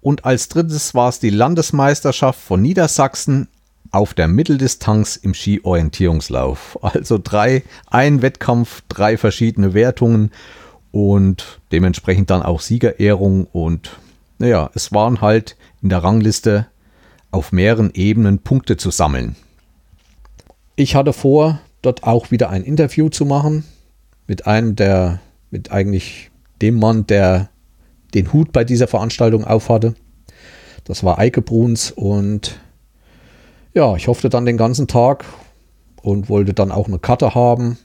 [0.01, 3.49] Und als drittes war es die Landesmeisterschaft von Niedersachsen
[3.91, 6.79] auf der Mitteldistanz im Skiorientierungslauf.
[6.83, 10.31] Also drei, ein Wettkampf, drei verschiedene Wertungen
[10.91, 13.99] und dementsprechend dann auch Siegerehrung und
[14.39, 16.67] naja, es waren halt in der Rangliste
[17.31, 19.37] auf mehreren Ebenen Punkte zu sammeln.
[20.77, 23.65] Ich hatte vor, dort auch wieder ein Interview zu machen
[24.27, 26.31] mit einem der, mit eigentlich
[26.63, 27.49] dem Mann, der
[28.15, 29.95] den Hut bei dieser Veranstaltung aufhatte.
[30.85, 32.61] Das war Eike Bruns und
[33.73, 35.25] ja, ich hoffte dann den ganzen Tag
[36.03, 37.79] und wollte dann auch eine Karte haben,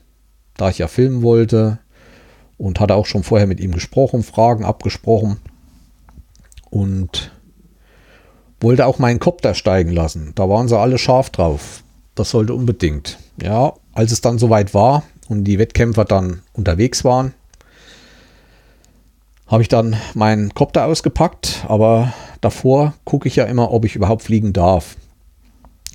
[0.58, 1.80] da ich ja filmen wollte
[2.58, 5.38] und hatte auch schon vorher mit ihm gesprochen, Fragen abgesprochen
[6.70, 7.32] und
[8.60, 10.34] wollte auch meinen Kopter steigen lassen.
[10.36, 11.84] Da waren sie alle scharf drauf.
[12.16, 13.18] Das sollte unbedingt.
[13.42, 17.34] Ja, als es dann soweit war und die Wettkämpfer dann unterwegs waren,
[19.50, 24.24] habe ich dann meinen Kopter ausgepackt, aber davor gucke ich ja immer, ob ich überhaupt
[24.24, 24.96] fliegen darf.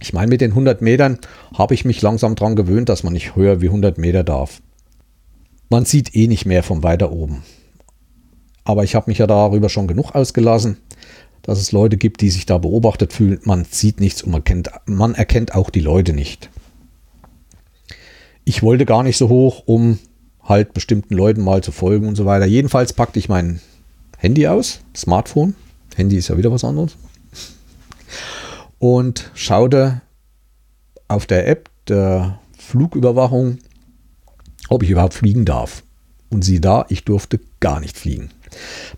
[0.03, 1.19] Ich meine, mit den 100 Metern
[1.57, 4.61] habe ich mich langsam daran gewöhnt, dass man nicht höher wie 100 Meter darf
[5.75, 7.43] man sieht eh nicht mehr von weiter oben.
[8.63, 10.79] Aber ich habe mich ja darüber schon genug ausgelassen,
[11.43, 13.41] dass es Leute gibt, die sich da beobachtet fühlen.
[13.43, 16.49] Man sieht nichts und man, kennt, man erkennt auch die Leute nicht.
[18.45, 19.99] Ich wollte gar nicht so hoch, um
[20.45, 22.47] halt bestimmten Leuten mal zu folgen und so weiter.
[22.47, 23.61] Jedenfalls packte ich mein
[24.19, 25.55] Handy aus, Smartphone.
[25.97, 26.97] Handy ist ja wieder was anderes.
[28.79, 30.03] Und schaute
[31.09, 33.59] auf der App der Flugüberwachung
[34.69, 35.83] ob ich überhaupt fliegen darf.
[36.31, 38.31] Und sieh da, ich durfte gar nicht fliegen.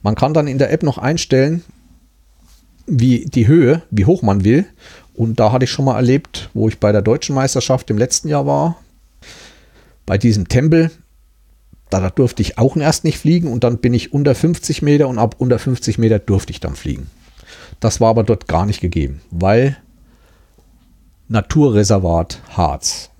[0.02, 1.62] Man kann dann in der App noch einstellen,
[2.86, 4.64] wie die Höhe, wie hoch man will.
[5.14, 8.28] Und da hatte ich schon mal erlebt, wo ich bei der deutschen Meisterschaft im letzten
[8.28, 8.76] Jahr war,
[10.04, 10.90] bei diesem Tempel,
[11.90, 15.18] da, durfte ich auch erst nicht fliegen und dann bin ich unter 50 Meter und
[15.18, 17.08] ab unter 50 Meter durfte ich dann fliegen.
[17.80, 19.76] Das war aber dort gar nicht gegeben, weil
[21.28, 23.10] Naturreservat Harz.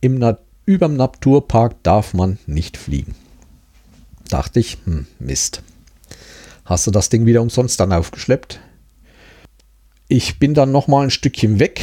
[0.00, 3.14] Im Nat überm Naturpark darf man nicht fliegen.
[4.28, 5.62] Dachte ich, hm, Mist.
[6.64, 8.60] Hast du das Ding wieder umsonst dann aufgeschleppt?
[10.08, 11.82] Ich bin dann noch mal ein Stückchen weg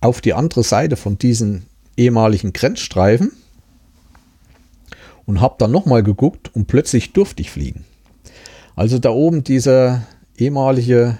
[0.00, 3.32] auf die andere Seite von diesen ehemaligen Grenzstreifen
[5.30, 7.84] und habe dann noch mal geguckt und plötzlich durfte ich fliegen.
[8.74, 10.02] Also da oben dieser
[10.36, 11.18] ehemalige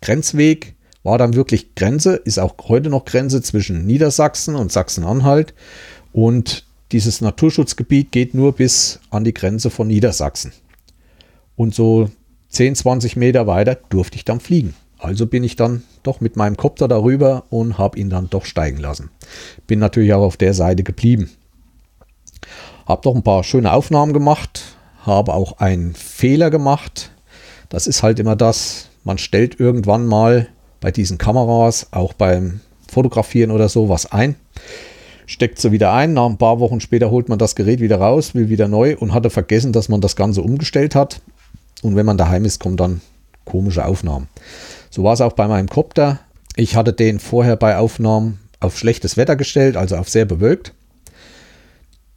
[0.00, 5.52] Grenzweg war dann wirklich Grenze, ist auch heute noch Grenze zwischen Niedersachsen und Sachsen-Anhalt.
[6.12, 10.52] Und dieses Naturschutzgebiet geht nur bis an die Grenze von Niedersachsen.
[11.56, 12.08] Und so
[12.50, 14.76] 10, 20 Meter weiter durfte ich dann fliegen.
[14.98, 18.78] Also bin ich dann doch mit meinem Kopter darüber und habe ihn dann doch steigen
[18.78, 19.10] lassen.
[19.66, 21.30] Bin natürlich auch auf der Seite geblieben.
[22.86, 24.62] Habe doch ein paar schöne Aufnahmen gemacht,
[25.04, 27.10] habe auch einen Fehler gemacht.
[27.68, 30.48] Das ist halt immer das, man stellt irgendwann mal
[30.80, 34.36] bei diesen Kameras, auch beim Fotografieren oder so, was ein.
[35.26, 38.34] Steckt sie wieder ein, nach ein paar Wochen später holt man das Gerät wieder raus,
[38.34, 41.20] will wieder neu und hatte vergessen, dass man das Ganze umgestellt hat.
[41.82, 43.00] Und wenn man daheim ist, kommen dann
[43.44, 44.28] komische Aufnahmen.
[44.90, 46.20] So war es auch bei meinem Copter.
[46.54, 50.72] Ich hatte den vorher bei Aufnahmen auf schlechtes Wetter gestellt, also auf sehr bewölkt.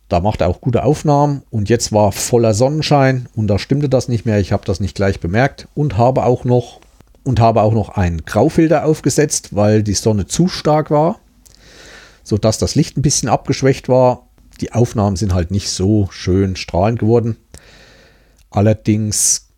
[0.10, 4.08] Da macht er auch gute Aufnahmen und jetzt war voller Sonnenschein und da stimmte das
[4.08, 4.40] nicht mehr.
[4.40, 6.82] Ich habe das nicht gleich bemerkt und habe auch noch
[7.24, 11.20] und habe auch noch einen Graufilter aufgesetzt, weil die Sonne zu stark war,
[12.24, 14.28] sodass das Licht ein bisschen abgeschwächt war.
[14.62, 17.38] Die Aufnahmen sind halt nicht so schön strahlend geworden.
[18.50, 19.50] Allerdings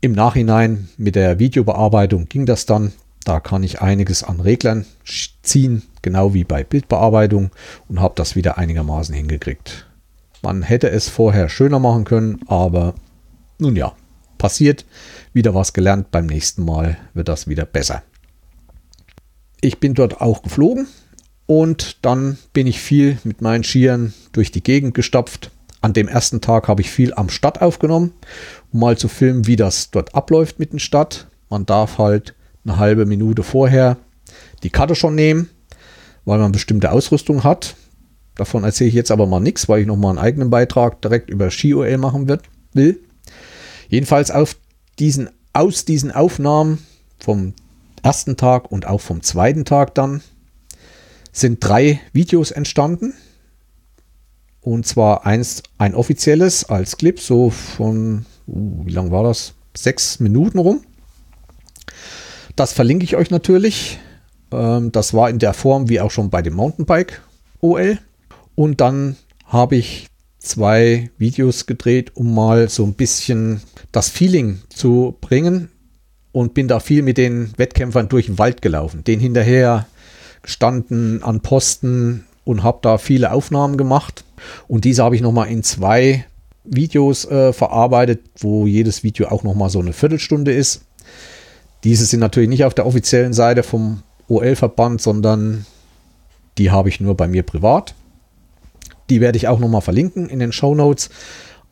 [0.00, 2.92] im Nachhinein mit der Videobearbeitung ging das dann.
[3.24, 4.86] Da kann ich einiges an Reglern
[5.42, 7.50] ziehen, genau wie bei Bildbearbeitung
[7.86, 9.86] und habe das wieder einigermaßen hingekriegt.
[10.40, 12.94] Man hätte es vorher schöner machen können, aber
[13.58, 13.92] nun ja,
[14.38, 14.86] passiert.
[15.34, 16.10] Wieder was gelernt.
[16.10, 18.02] Beim nächsten Mal wird das wieder besser.
[19.60, 20.88] Ich bin dort auch geflogen
[21.44, 25.50] und dann bin ich viel mit meinen Skiern durch die Gegend gestapft.
[25.82, 28.14] An dem ersten Tag habe ich viel am Stadt aufgenommen,
[28.72, 31.26] um mal zu filmen, wie das dort abläuft mit dem Stadt.
[31.50, 33.98] Man darf halt eine halbe Minute vorher
[34.62, 35.50] die Karte schon nehmen,
[36.28, 37.74] weil man bestimmte Ausrüstung hat.
[38.36, 41.50] Davon erzähle ich jetzt aber mal nichts, weil ich nochmal einen eigenen Beitrag direkt über
[41.50, 42.42] SkiOL machen wird,
[42.74, 43.00] will.
[43.88, 44.56] Jedenfalls auf
[44.98, 46.86] diesen, aus diesen Aufnahmen
[47.18, 47.54] vom
[48.02, 50.20] ersten Tag und auch vom zweiten Tag dann
[51.32, 53.14] sind drei Videos entstanden.
[54.60, 59.54] Und zwar eins, ein offizielles als Clip, so von, uh, wie lang war das?
[59.74, 60.82] Sechs Minuten rum.
[62.54, 63.98] Das verlinke ich euch natürlich.
[64.52, 67.22] Ähm, das war in der Form wie auch schon bei dem Mountainbike
[67.60, 67.98] OL.
[68.54, 70.08] Und dann habe ich
[70.38, 75.70] zwei Videos gedreht, um mal so ein bisschen das Feeling zu bringen.
[76.30, 79.02] Und bin da viel mit den Wettkämpfern durch den Wald gelaufen.
[79.02, 79.86] Den hinterher
[80.42, 84.24] gestanden an Posten und habe da viele Aufnahmen gemacht.
[84.68, 86.26] Und diese habe ich nochmal in zwei
[86.64, 90.82] Videos äh, verarbeitet, wo jedes Video auch nochmal so eine Viertelstunde ist.
[91.84, 95.66] Diese sind natürlich nicht auf der offiziellen Seite vom OL-Verband, sondern
[96.58, 97.94] die habe ich nur bei mir privat.
[99.10, 101.10] Die werde ich auch nochmal verlinken in den Show Notes.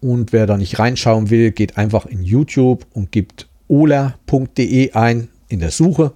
[0.00, 5.60] Und wer da nicht reinschauen will, geht einfach in YouTube und gibt ola.de ein in
[5.60, 6.12] der Suche.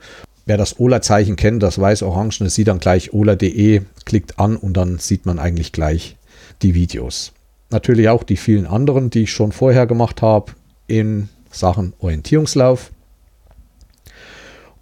[0.47, 4.99] Wer das Ola-Zeichen kennt, das weiß Orange, sieht dann gleich ola.de, klickt an und dann
[4.99, 6.17] sieht man eigentlich gleich
[6.63, 7.33] die Videos.
[7.71, 10.53] Natürlich auch die vielen anderen, die ich schon vorher gemacht habe
[10.87, 12.91] in Sachen Orientierungslauf.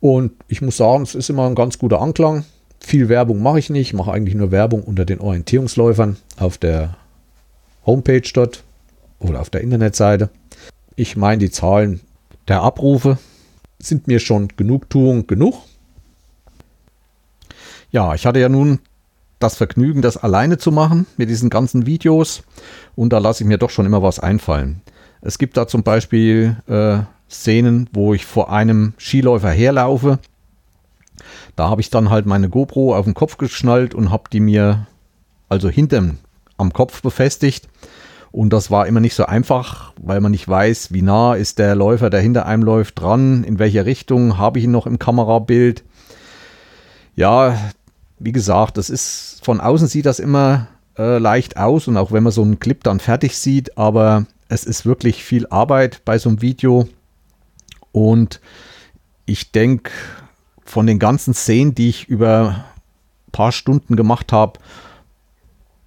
[0.00, 2.44] Und ich muss sagen, es ist immer ein ganz guter Anklang.
[2.80, 6.96] Viel Werbung mache ich nicht, mache eigentlich nur Werbung unter den Orientierungsläufern auf der
[7.84, 8.62] Homepage dort
[9.18, 10.30] oder auf der Internetseite.
[10.94, 12.00] Ich meine, die Zahlen
[12.46, 13.18] der Abrufe
[13.78, 15.54] sind mir schon Genugtuung genug.
[17.90, 18.80] Ja, ich hatte ja nun
[19.38, 22.42] das Vergnügen, das alleine zu machen mit diesen ganzen Videos
[22.96, 24.82] und da lasse ich mir doch schon immer was einfallen.
[25.20, 30.18] Es gibt da zum Beispiel äh, Szenen, wo ich vor einem Skiläufer herlaufe.
[31.56, 34.86] Da habe ich dann halt meine GoPro auf den Kopf geschnallt und habe die mir
[35.48, 36.18] also hinterm
[36.56, 37.68] am Kopf befestigt.
[38.30, 41.74] Und das war immer nicht so einfach, weil man nicht weiß, wie nah ist der
[41.74, 45.82] Läufer, der hinter einem läuft, dran, in welche Richtung habe ich ihn noch im Kamerabild.
[47.16, 47.58] Ja,
[48.18, 52.22] wie gesagt, das ist von außen sieht das immer äh, leicht aus und auch wenn
[52.22, 56.28] man so einen Clip dann fertig sieht, aber es ist wirklich viel Arbeit bei so
[56.28, 56.88] einem Video
[57.92, 58.40] und
[59.26, 59.90] ich denke,
[60.64, 62.64] von den ganzen Szenen, die ich über
[63.26, 64.58] ein paar Stunden gemacht habe,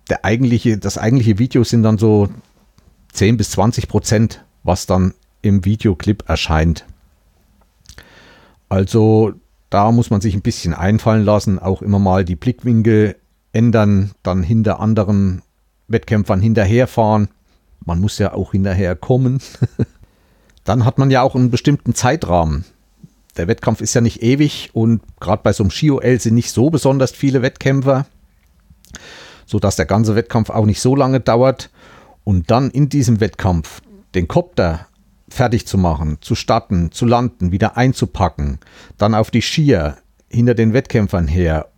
[0.09, 2.29] der eigentliche, das eigentliche Video sind dann so
[3.13, 6.85] 10 bis 20 Prozent, was dann im Videoclip erscheint.
[8.69, 9.33] Also
[9.69, 13.15] da muss man sich ein bisschen einfallen lassen, auch immer mal die Blickwinkel
[13.53, 15.41] ändern, dann hinter anderen
[15.87, 17.29] Wettkämpfern hinterherfahren.
[17.85, 19.41] Man muss ja auch hinterher kommen.
[20.63, 22.65] dann hat man ja auch einen bestimmten Zeitrahmen.
[23.37, 26.69] Der Wettkampf ist ja nicht ewig und gerade bei so einem Ski-OL sind nicht so
[26.69, 28.05] besonders viele Wettkämpfer,
[29.45, 31.69] sodass der ganze Wettkampf auch nicht so lange dauert.
[32.23, 33.81] Und dann in diesem Wettkampf
[34.13, 34.87] den Kopter
[35.27, 38.59] fertig zu machen, zu starten, zu landen, wieder einzupacken,
[38.97, 39.97] dann auf die Skier
[40.29, 41.70] hinter den Wettkämpfern her,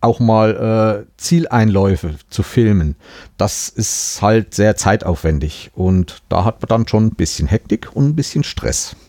[0.00, 2.96] auch mal äh, Zieleinläufe zu filmen,
[3.36, 8.08] das ist halt sehr zeitaufwendig und da hat man dann schon ein bisschen Hektik und
[8.08, 8.96] ein bisschen Stress.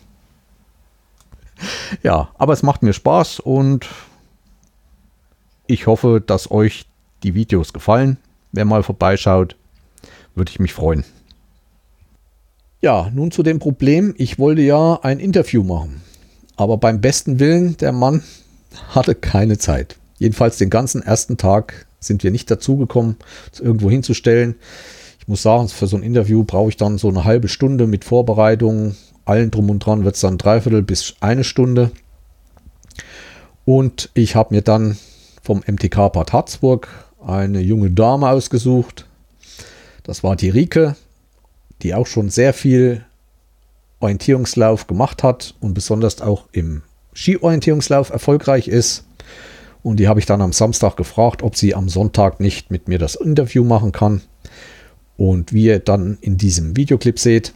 [2.02, 3.86] Ja, aber es macht mir Spaß und
[5.66, 6.86] ich hoffe, dass euch
[7.22, 8.16] die Videos gefallen.
[8.50, 9.56] Wer mal vorbeischaut,
[10.34, 11.04] würde ich mich freuen.
[12.80, 14.14] Ja, nun zu dem Problem.
[14.16, 16.00] Ich wollte ja ein Interview machen.
[16.56, 18.22] Aber beim besten Willen, der Mann
[18.88, 19.99] hatte keine Zeit.
[20.20, 23.16] Jedenfalls den ganzen ersten Tag sind wir nicht dazu gekommen,
[23.52, 24.54] es irgendwo hinzustellen.
[25.18, 28.04] Ich muss sagen, für so ein Interview brauche ich dann so eine halbe Stunde mit
[28.04, 28.94] Vorbereitung.
[29.24, 31.90] Allen drum und dran wird es dann dreiviertel bis eine Stunde.
[33.64, 34.96] Und ich habe mir dann
[35.42, 36.86] vom MTK Bad Harzburg
[37.26, 39.06] eine junge Dame ausgesucht.
[40.04, 40.94] Das war die Rike
[41.82, 43.04] die auch schon sehr viel
[44.00, 49.04] Orientierungslauf gemacht hat und besonders auch im Ski-Orientierungslauf erfolgreich ist.
[49.82, 52.98] Und die habe ich dann am Samstag gefragt, ob sie am Sonntag nicht mit mir
[52.98, 54.20] das Interview machen kann.
[55.16, 57.52] Und wie ihr dann in diesem Videoclip seht,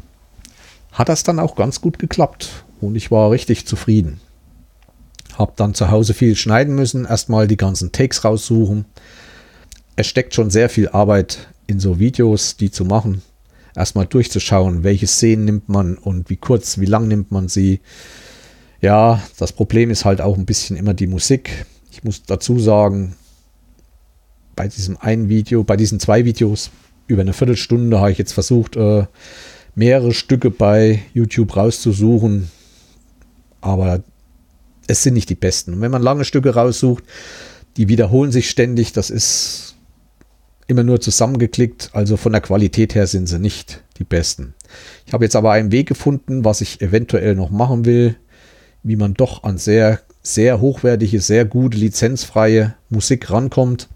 [0.93, 4.21] hat das dann auch ganz gut geklappt und ich war richtig zufrieden.
[5.37, 8.85] Hab dann zu Hause viel schneiden müssen, erstmal die ganzen Takes raussuchen.
[9.97, 13.23] Es steckt schon sehr viel Arbeit in so Videos, die zu machen.
[13.75, 17.81] Erstmal durchzuschauen, welche Szenen nimmt man und wie kurz, wie lang nimmt man sie.
[18.81, 21.67] Ja, das Problem ist halt auch ein bisschen immer die Musik.
[21.95, 23.15] Ich muss dazu sagen,
[24.57, 26.71] bei diesem einen Video, bei diesen zwei Videos
[27.07, 29.07] über eine Viertelstunde habe ich jetzt versucht, äh,
[29.77, 32.51] mehrere Stücke bei YouTube rauszusuchen.
[33.61, 34.03] Aber
[34.89, 35.75] es sind nicht die besten.
[35.75, 37.05] Und wenn man lange Stücke raussucht,
[37.77, 39.77] die wiederholen sich ständig, das ist
[40.67, 41.91] immer nur zusammengeklickt.
[41.93, 44.55] Also von der Qualität her sind sie nicht die besten.
[45.07, 48.17] Ich habe jetzt aber einen Weg gefunden, was ich eventuell noch machen will,
[48.83, 53.89] wie man doch an sehr, sehr hochwertige, sehr gute, lizenzfreie Musik rankommt.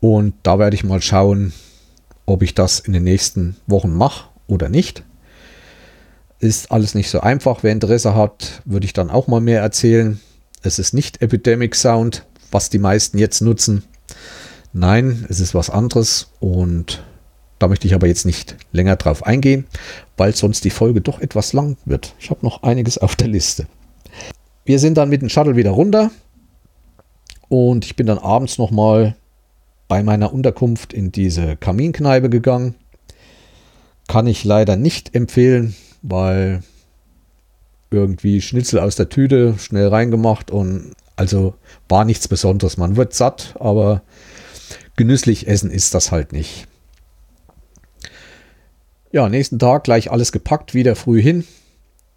[0.00, 1.52] Und da werde ich mal schauen,
[2.26, 5.04] ob ich das in den nächsten Wochen mache oder nicht.
[6.38, 7.62] Ist alles nicht so einfach.
[7.62, 10.18] Wer Interesse hat, würde ich dann auch mal mehr erzählen.
[10.62, 13.84] Es ist nicht Epidemic Sound, was die meisten jetzt nutzen.
[14.72, 17.04] Nein, es ist was anderes und
[17.58, 19.66] da möchte ich aber jetzt nicht länger drauf eingehen,
[20.16, 22.14] weil sonst die Folge doch etwas lang wird.
[22.18, 23.66] Ich habe noch einiges auf der Liste.
[24.64, 26.10] Wir sind dann mit dem Shuttle wieder runter
[27.48, 29.16] und ich bin dann abends nochmal
[29.88, 32.76] bei meiner Unterkunft in diese Kaminkneipe gegangen.
[34.06, 36.62] Kann ich leider nicht empfehlen, weil
[37.90, 41.54] irgendwie Schnitzel aus der Tüte schnell reingemacht und also
[41.88, 42.76] war nichts Besonderes.
[42.76, 44.02] Man wird satt, aber
[44.96, 46.68] genüsslich essen ist das halt nicht.
[49.12, 51.44] Ja, nächsten Tag gleich alles gepackt, wieder früh hin,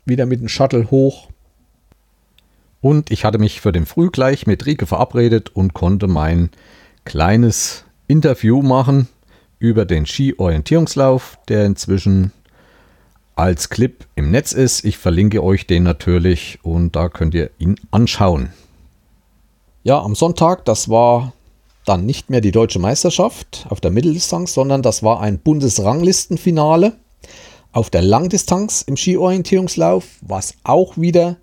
[0.05, 1.29] wieder mit dem Shuttle hoch.
[2.83, 6.49] Und ich hatte mich für den Früh gleich mit Rike verabredet und konnte mein
[7.05, 9.07] kleines Interview machen
[9.57, 12.33] über den Ski-Orientierungslauf, der inzwischen
[13.35, 14.83] als Clip im Netz ist.
[14.83, 18.49] Ich verlinke euch den natürlich und da könnt ihr ihn anschauen.
[19.83, 21.31] Ja, am Sonntag, das war
[21.85, 26.97] dann nicht mehr die deutsche Meisterschaft auf der Mitteldistanz, sondern das war ein Bundesranglistenfinale
[27.71, 31.37] auf der Langdistanz im Skiorientierungslauf, was auch wieder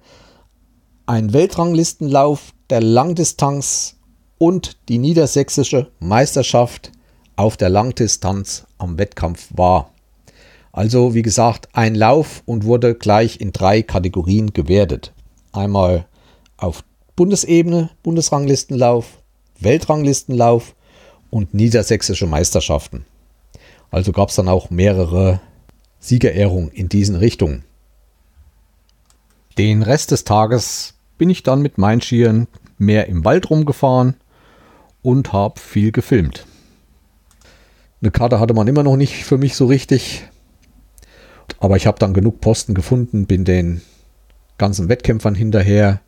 [1.10, 3.96] ein Weltranglistenlauf der Langdistanz
[4.38, 6.92] und die niedersächsische Meisterschaft
[7.34, 9.90] auf der Langdistanz am Wettkampf war.
[10.70, 15.12] Also wie gesagt, ein Lauf und wurde gleich in drei Kategorien gewertet.
[15.50, 16.06] Einmal
[16.58, 16.84] auf
[17.16, 19.18] Bundesebene, Bundesranglistenlauf,
[19.58, 20.76] Weltranglistenlauf
[21.28, 23.04] und niedersächsische Meisterschaften.
[23.90, 25.40] Also gab es dann auch mehrere
[25.98, 27.64] Siegerehrungen in diesen Richtungen.
[29.58, 32.46] Den Rest des Tages bin ich dann mit meinen Skiern
[32.78, 34.14] mehr im Wald rumgefahren
[35.02, 36.46] und habe viel gefilmt.
[38.00, 40.24] Eine Karte hatte man immer noch nicht für mich so richtig.
[41.58, 43.82] Aber ich habe dann genug Posten gefunden, bin den
[44.56, 46.00] ganzen Wettkämpfern hinterher.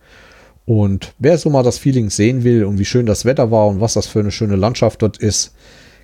[0.65, 3.83] Und wer so mal das Feeling sehen will und wie schön das Wetter war und
[3.83, 5.55] was das für eine schöne Landschaft dort ist,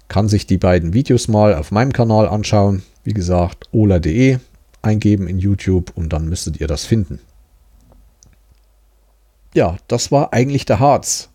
[0.09, 2.83] kann sich die beiden Videos mal auf meinem Kanal anschauen.
[3.05, 4.37] Wie gesagt, ola.de
[4.83, 7.21] eingeben in YouTube und dann müsstet ihr das finden.
[9.55, 11.30] Ja, das war eigentlich der Harz.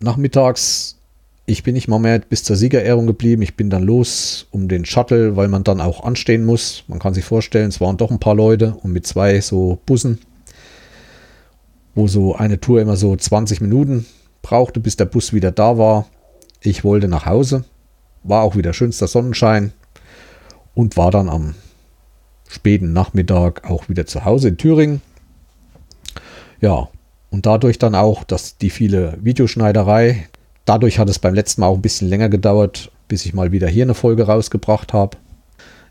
[0.00, 0.98] Nachmittags
[1.50, 3.40] ich bin nicht mal mehr bis zur Siegerehrung geblieben.
[3.40, 6.84] Ich bin dann los um den Shuttle, weil man dann auch anstehen muss.
[6.88, 10.18] Man kann sich vorstellen, es waren doch ein paar Leute und mit zwei so Bussen,
[11.94, 14.04] wo so eine Tour immer so 20 Minuten
[14.42, 16.06] brauchte, bis der Bus wieder da war.
[16.60, 17.64] Ich wollte nach Hause.
[18.24, 19.72] War auch wieder schönster Sonnenschein
[20.74, 21.54] und war dann am
[22.46, 25.00] späten Nachmittag auch wieder zu Hause in Thüringen.
[26.60, 26.90] Ja,
[27.30, 30.28] und dadurch dann auch, dass die viele Videoschneiderei,
[30.68, 33.68] Dadurch hat es beim letzten Mal auch ein bisschen länger gedauert, bis ich mal wieder
[33.68, 35.16] hier eine Folge rausgebracht habe.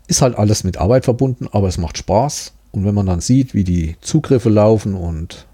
[0.06, 2.52] Ist halt alles mit Arbeit verbunden, aber es macht Spaß.
[2.70, 5.48] Und wenn man dann sieht, wie die Zugriffe laufen und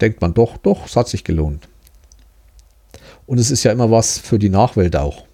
[0.00, 1.66] denkt man doch, doch, es hat sich gelohnt.
[3.26, 5.24] Und es ist ja immer was für die Nachwelt auch.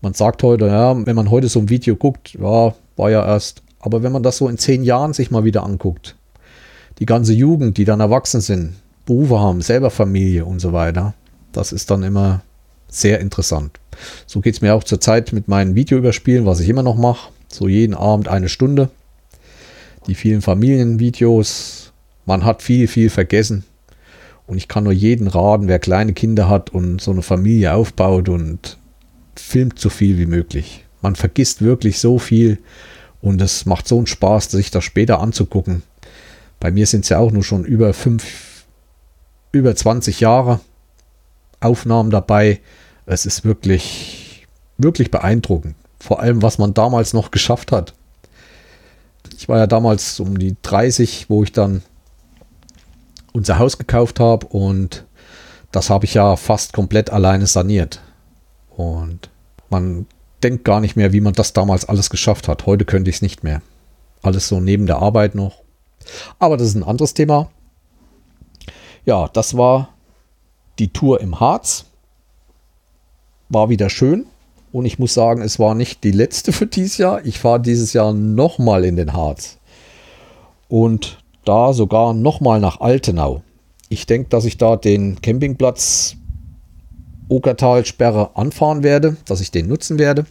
[0.00, 3.60] Man sagt heute, ja, wenn man heute so ein Video guckt, ja, war ja erst.
[3.78, 6.16] Aber wenn man das so in zehn Jahren sich mal wieder anguckt,
[6.98, 8.74] die ganze Jugend, die dann erwachsen sind,
[9.06, 11.14] Berufe haben, selber Familie und so weiter,
[11.52, 12.42] das ist dann immer
[12.88, 13.78] sehr interessant.
[14.26, 17.30] So geht es mir auch zurzeit mit meinen Videoüberspielen, was ich immer noch mache.
[17.48, 18.90] So jeden Abend eine Stunde.
[20.06, 21.92] Die vielen Familienvideos.
[22.26, 23.64] Man hat viel, viel vergessen.
[24.46, 28.28] Und ich kann nur jeden raten, wer kleine Kinder hat und so eine Familie aufbaut
[28.28, 28.78] und
[29.34, 30.84] filmt so viel wie möglich.
[31.02, 32.58] Man vergisst wirklich so viel
[33.20, 35.82] und es macht so einen Spaß, sich das später anzugucken.
[36.60, 38.64] Bei mir sind es ja auch nur schon über fünf,
[39.52, 40.60] über 20 Jahre.
[41.60, 42.60] Aufnahmen dabei.
[43.06, 44.46] Es ist wirklich,
[44.76, 45.74] wirklich beeindruckend.
[45.98, 47.94] Vor allem, was man damals noch geschafft hat.
[49.36, 51.82] Ich war ja damals um die 30, wo ich dann
[53.32, 55.04] unser Haus gekauft habe und
[55.70, 58.00] das habe ich ja fast komplett alleine saniert.
[58.70, 59.30] Und
[59.70, 60.06] man
[60.42, 62.66] denkt gar nicht mehr, wie man das damals alles geschafft hat.
[62.66, 63.60] Heute könnte ich es nicht mehr.
[64.22, 65.62] Alles so neben der Arbeit noch.
[66.38, 67.50] Aber das ist ein anderes Thema.
[69.04, 69.90] Ja, das war
[70.78, 71.86] die Tour im Harz.
[73.48, 74.26] War wieder schön.
[74.72, 77.24] Und ich muss sagen, es war nicht die letzte für dieses Jahr.
[77.24, 79.58] Ich fahre dieses Jahr nochmal in den Harz.
[80.68, 83.42] Und da sogar nochmal nach Altenau.
[83.88, 86.16] Ich denke, dass ich da den Campingplatz
[87.30, 90.26] Okertalsperre anfahren werde, dass ich den nutzen werde.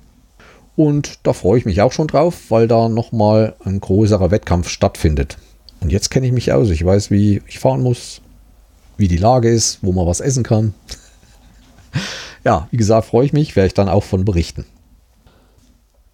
[0.76, 5.38] Und da freue ich mich auch schon drauf, weil da nochmal ein größerer Wettkampf stattfindet.
[5.80, 6.70] Und jetzt kenne ich mich aus.
[6.70, 8.22] Ich weiß, wie ich fahren muss,
[8.98, 10.74] wie die Lage ist, wo man was essen kann.
[12.44, 14.66] ja, wie gesagt, freue ich mich, werde ich dann auch von berichten.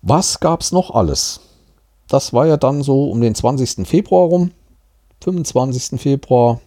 [0.02, 1.40] Was gab es noch alles?
[2.08, 3.88] Das war ja dann so um den 20.
[3.88, 4.52] Februar rum.
[5.24, 6.00] 25.
[6.00, 6.60] Februar.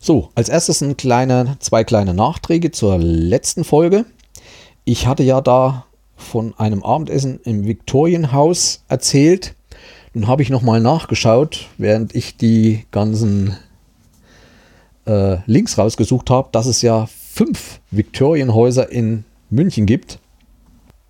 [0.00, 4.04] So, als erstes ein kleine, zwei kleine Nachträge zur letzten Folge.
[4.84, 5.86] Ich hatte ja da
[6.16, 9.54] von einem Abendessen im Viktorienhaus erzählt.
[10.14, 13.56] Nun habe ich nochmal nachgeschaut, während ich die ganzen
[15.06, 20.20] äh, Links rausgesucht habe, dass es ja fünf Viktorienhäuser in München gibt.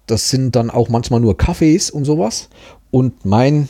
[0.07, 2.49] Das sind dann auch manchmal nur Cafés und sowas.
[2.91, 3.69] Und mein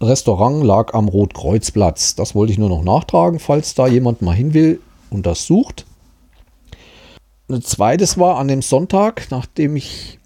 [0.00, 2.14] Restaurant lag am Rotkreuzplatz.
[2.14, 5.84] Das wollte ich nur noch nachtragen, falls da jemand mal hin will und das sucht.
[7.48, 10.19] Ein zweites war an dem Sonntag, nachdem ich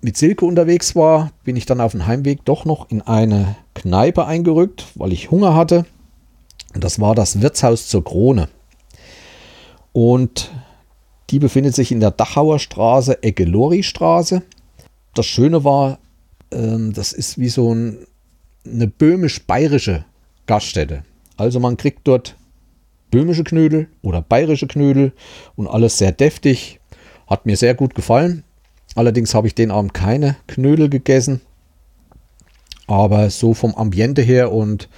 [0.00, 4.26] mit Silke unterwegs war, bin ich dann auf dem Heimweg doch noch in eine Kneipe
[4.26, 5.84] eingerückt, weil ich Hunger hatte.
[6.74, 8.48] Und das war das Wirtshaus zur Krone.
[9.92, 10.50] Und
[11.30, 14.42] die befindet sich in der Dachauer Straße, Ecke Lori-Straße.
[15.14, 15.98] Das Schöne war,
[16.52, 18.06] ähm, das ist wie so ein
[18.64, 20.04] eine böhmisch-bayerische
[20.46, 21.02] Gaststätte.
[21.36, 22.36] Also man kriegt dort
[23.10, 25.12] böhmische Knödel oder bayerische Knödel
[25.56, 26.80] und alles sehr deftig.
[27.26, 28.44] Hat mir sehr gut gefallen.
[28.94, 31.40] Allerdings habe ich den Abend keine Knödel gegessen.
[32.86, 34.88] Aber so vom Ambiente her und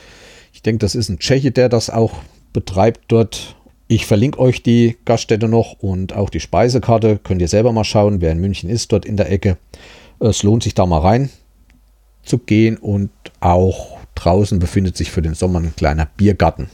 [0.52, 2.14] ich denke, das ist ein Tscheche, der das auch
[2.52, 3.56] betreibt dort.
[3.88, 7.18] Ich verlinke euch die Gaststätte noch und auch die Speisekarte.
[7.22, 9.58] Könnt ihr selber mal schauen, wer in München ist, dort in der Ecke.
[10.20, 11.30] Es lohnt sich da mal rein
[12.22, 16.70] zu gehen und auch draußen befindet sich für den Sommer ein kleiner Biergarten.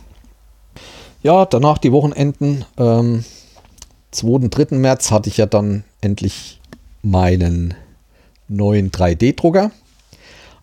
[1.23, 2.65] Ja, danach die Wochenenden.
[2.77, 3.25] Ähm,
[4.11, 4.29] 2.
[4.29, 4.77] und 3.
[4.77, 6.58] März hatte ich ja dann endlich
[7.03, 7.75] meinen
[8.49, 9.71] neuen 3D-Drucker.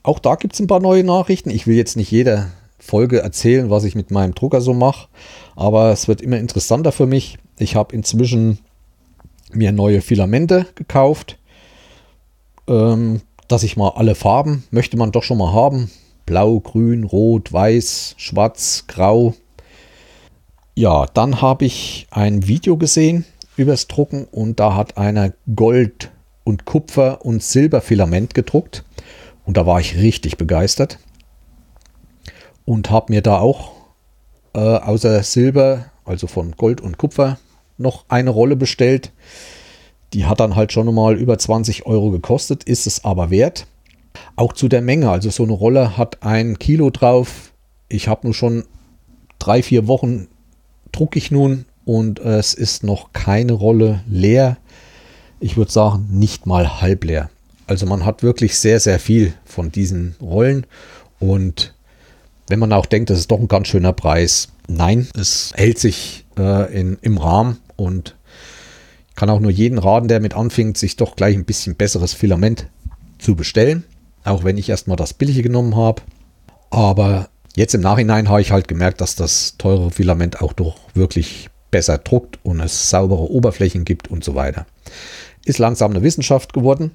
[0.04, 1.50] Auch da gibt es ein paar neue Nachrichten.
[1.50, 5.08] Ich will jetzt nicht jede Folge erzählen, was ich mit meinem Drucker so mache,
[5.56, 7.38] aber es wird immer interessanter für mich.
[7.58, 8.60] Ich habe inzwischen
[9.52, 11.38] mir neue Filamente gekauft.
[12.68, 15.92] Ähm, dass ich mal alle Farben möchte man doch schon mal haben.
[16.26, 19.36] Blau, grün, rot, weiß, schwarz, grau.
[20.74, 23.26] Ja, dann habe ich ein Video gesehen
[23.56, 26.12] übers Drucken und da hat einer Gold
[26.46, 28.86] und Kupfer und Silberfilament gedruckt
[29.46, 31.00] und da war ich richtig begeistert
[32.64, 33.72] und habe mir da auch
[34.54, 37.38] äh, außer Silber, also von Gold und Kupfer,
[37.78, 39.12] noch eine Rolle bestellt.
[40.14, 43.68] Die hat dann halt schon mal über 20 Euro gekostet, ist es aber wert.
[44.38, 47.52] Auch zu der Menge, also so eine Rolle hat ein Kilo drauf.
[47.90, 48.64] Ich habe nur schon
[49.40, 50.28] drei, vier Wochen
[50.92, 54.58] drucke ich nun und es ist noch keine Rolle leer.
[55.46, 57.30] Ich würde sagen, nicht mal halb leer.
[57.68, 60.66] Also man hat wirklich sehr, sehr viel von diesen Rollen
[61.20, 61.76] und
[62.48, 64.48] wenn man auch denkt, das ist doch ein ganz schöner Preis.
[64.68, 68.16] Nein, es hält sich äh, in, im Rahmen und
[69.16, 72.66] kann auch nur jeden raten, der mit anfängt, sich doch gleich ein bisschen besseres Filament
[73.20, 73.84] zu bestellen.
[74.24, 76.02] Auch wenn ich erstmal das billige genommen habe.
[76.72, 81.52] Aber jetzt im Nachhinein habe ich halt gemerkt, dass das teure Filament auch doch wirklich
[81.70, 84.66] besser druckt und es saubere Oberflächen gibt und so weiter.
[85.46, 86.92] Ist langsam eine Wissenschaft geworden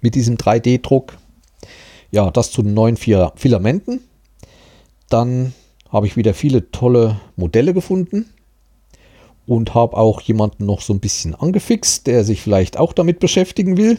[0.00, 1.16] mit diesem 3D-Druck.
[2.10, 4.00] Ja, das zu den neuen vier Filamenten.
[5.08, 5.54] Dann
[5.88, 8.26] habe ich wieder viele tolle Modelle gefunden
[9.46, 13.76] und habe auch jemanden noch so ein bisschen angefixt, der sich vielleicht auch damit beschäftigen
[13.76, 13.98] will.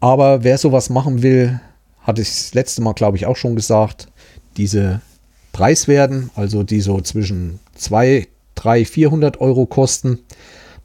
[0.00, 1.60] Aber wer sowas machen will,
[2.00, 4.08] hatte ich das letzte Mal, glaube ich, auch schon gesagt,
[4.56, 5.00] diese
[5.52, 10.20] Preiswerten, also die so zwischen 2, 3, 400 Euro kosten,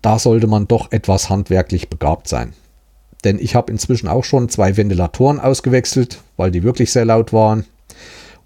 [0.02, 2.54] da sollte man doch etwas handwerklich begabt sein.
[3.24, 7.66] Denn ich habe inzwischen auch schon zwei Ventilatoren ausgewechselt, weil die wirklich sehr laut waren.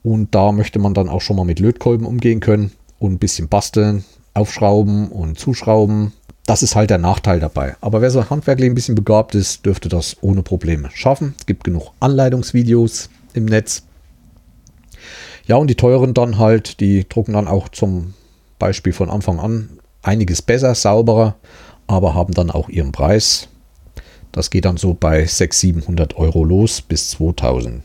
[0.04, 3.48] Und da möchte man dann auch schon mal mit Lötkolben umgehen können und ein bisschen
[3.48, 4.04] basteln
[4.34, 6.12] aufschrauben und zuschrauben.
[6.46, 7.76] Das ist halt der Nachteil dabei.
[7.82, 11.34] Aber wer so handwerklich ein bisschen begabt ist, dürfte das ohne Probleme schaffen.
[11.40, 13.10] Es gibt genug Anleitungsvideos.
[13.34, 13.84] im Netz.
[15.48, 18.14] Ja, und die teuren dann halt, die drucken dann auch zum
[18.60, 19.70] Beispiel von Anfang an
[20.06, 21.36] einiges besser, sauberer,
[21.88, 23.48] aber haben dann auch ihren Preis.
[24.32, 27.84] Das geht dann so bei 600, 700 Euro los bis 2000.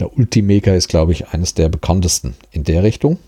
[0.00, 3.18] Der Ultimaker ist, glaube ich, eines der bekanntesten in der Richtung.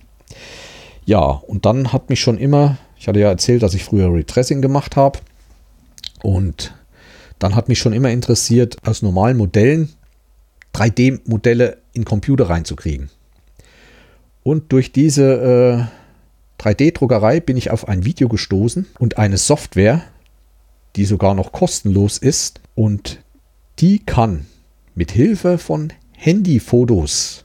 [1.05, 4.61] Ja, und dann hat mich schon immer, ich hatte ja erzählt, dass ich früher Retressing
[4.63, 5.21] gemacht habe.
[6.23, 6.75] Und
[7.39, 9.93] dann hat mich schon immer interessiert, aus normalen Modellen
[10.75, 13.11] 3D-Modelle in Computer reinzukriegen.
[14.43, 16.06] Und durch diese äh,
[16.61, 20.03] 3D-Druckerei bin ich auf ein Video gestoßen und eine Software,
[20.97, 23.21] die sogar noch kostenlos ist und
[23.79, 24.47] die kann
[24.95, 27.45] mit Hilfe von Handyfotos,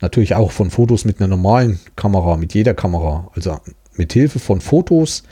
[0.00, 3.60] natürlich auch von Fotos mit einer normalen Kamera, mit jeder Kamera, also
[3.94, 5.22] mit Hilfe von Fotos,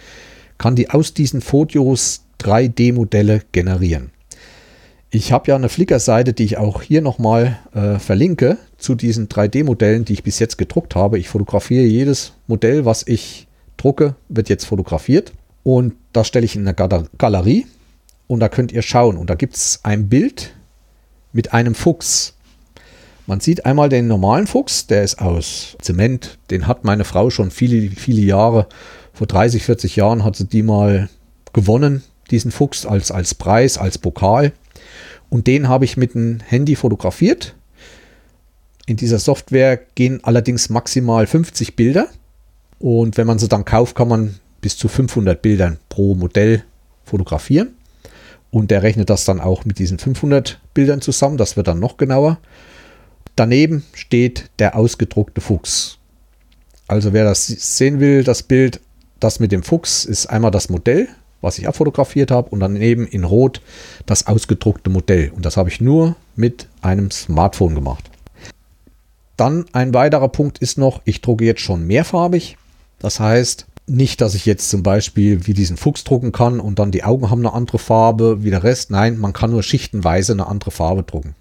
[0.58, 4.12] kann die aus diesen Fotos 3D-Modelle generieren.
[5.14, 10.06] Ich habe ja eine Flickr-Seite, die ich auch hier nochmal äh, verlinke zu diesen 3D-Modellen,
[10.06, 11.18] die ich bis jetzt gedruckt habe.
[11.18, 13.46] Ich fotografiere jedes Modell, was ich
[13.76, 15.32] drucke, wird jetzt fotografiert.
[15.64, 16.74] Und das stelle ich in eine
[17.18, 17.66] Galerie
[18.26, 19.18] und da könnt ihr schauen.
[19.18, 20.54] Und da gibt es ein Bild
[21.34, 22.32] mit einem Fuchs.
[23.26, 26.38] Man sieht einmal den normalen Fuchs, der ist aus Zement.
[26.50, 28.66] Den hat meine Frau schon viele, viele Jahre,
[29.12, 31.10] vor 30, 40 Jahren hat sie die mal
[31.52, 34.52] gewonnen, diesen Fuchs als, als Preis, als Pokal.
[35.32, 37.54] Und den habe ich mit dem Handy fotografiert.
[38.84, 42.08] In dieser Software gehen allerdings maximal 50 Bilder.
[42.78, 46.64] Und wenn man sie dann kauft, kann man bis zu 500 Bildern pro Modell
[47.06, 47.68] fotografieren.
[48.50, 51.38] Und der rechnet das dann auch mit diesen 500 Bildern zusammen.
[51.38, 52.38] Das wird dann noch genauer.
[53.34, 55.96] Daneben steht der ausgedruckte Fuchs.
[56.88, 58.80] Also wer das sehen will, das Bild,
[59.18, 61.08] das mit dem Fuchs ist einmal das Modell,
[61.42, 63.60] was ich abfotografiert habe und daneben in Rot
[64.06, 65.30] das ausgedruckte Modell.
[65.36, 68.08] Und das habe ich nur mit einem Smartphone gemacht.
[69.36, 72.56] Dann ein weiterer Punkt ist noch, ich drucke jetzt schon mehrfarbig.
[72.98, 76.92] Das heißt, nicht, dass ich jetzt zum Beispiel wie diesen Fuchs drucken kann und dann
[76.92, 78.90] die Augen haben eine andere Farbe wie der Rest.
[78.90, 81.34] Nein, man kann nur schichtenweise eine andere Farbe drucken.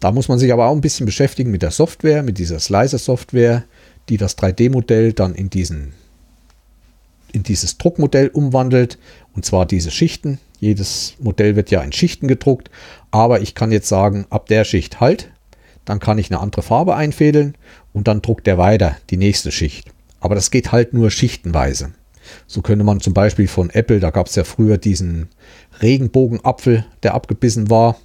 [0.00, 3.64] Da muss man sich aber auch ein bisschen beschäftigen mit der Software, mit dieser Slicer-Software,
[4.08, 5.92] die das 3D-Modell dann in, diesen,
[7.36, 8.98] in dieses Druckmodell umwandelt.
[9.34, 10.38] Und zwar diese Schichten.
[10.58, 12.70] Jedes Modell wird ja in Schichten gedruckt.
[13.10, 15.30] Aber ich kann jetzt sagen, ab der Schicht halt.
[15.84, 17.54] Dann kann ich eine andere Farbe einfädeln
[17.92, 19.92] und dann druckt er weiter die nächste Schicht.
[20.18, 21.92] Aber das geht halt nur schichtenweise.
[22.48, 25.28] So könnte man zum Beispiel von Apple, da gab es ja früher diesen
[25.80, 27.96] Regenbogenapfel, der abgebissen war.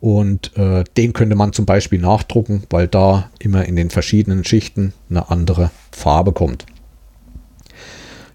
[0.00, 4.94] Und äh, den könnte man zum Beispiel nachdrucken, weil da immer in den verschiedenen Schichten
[5.10, 6.64] eine andere Farbe kommt.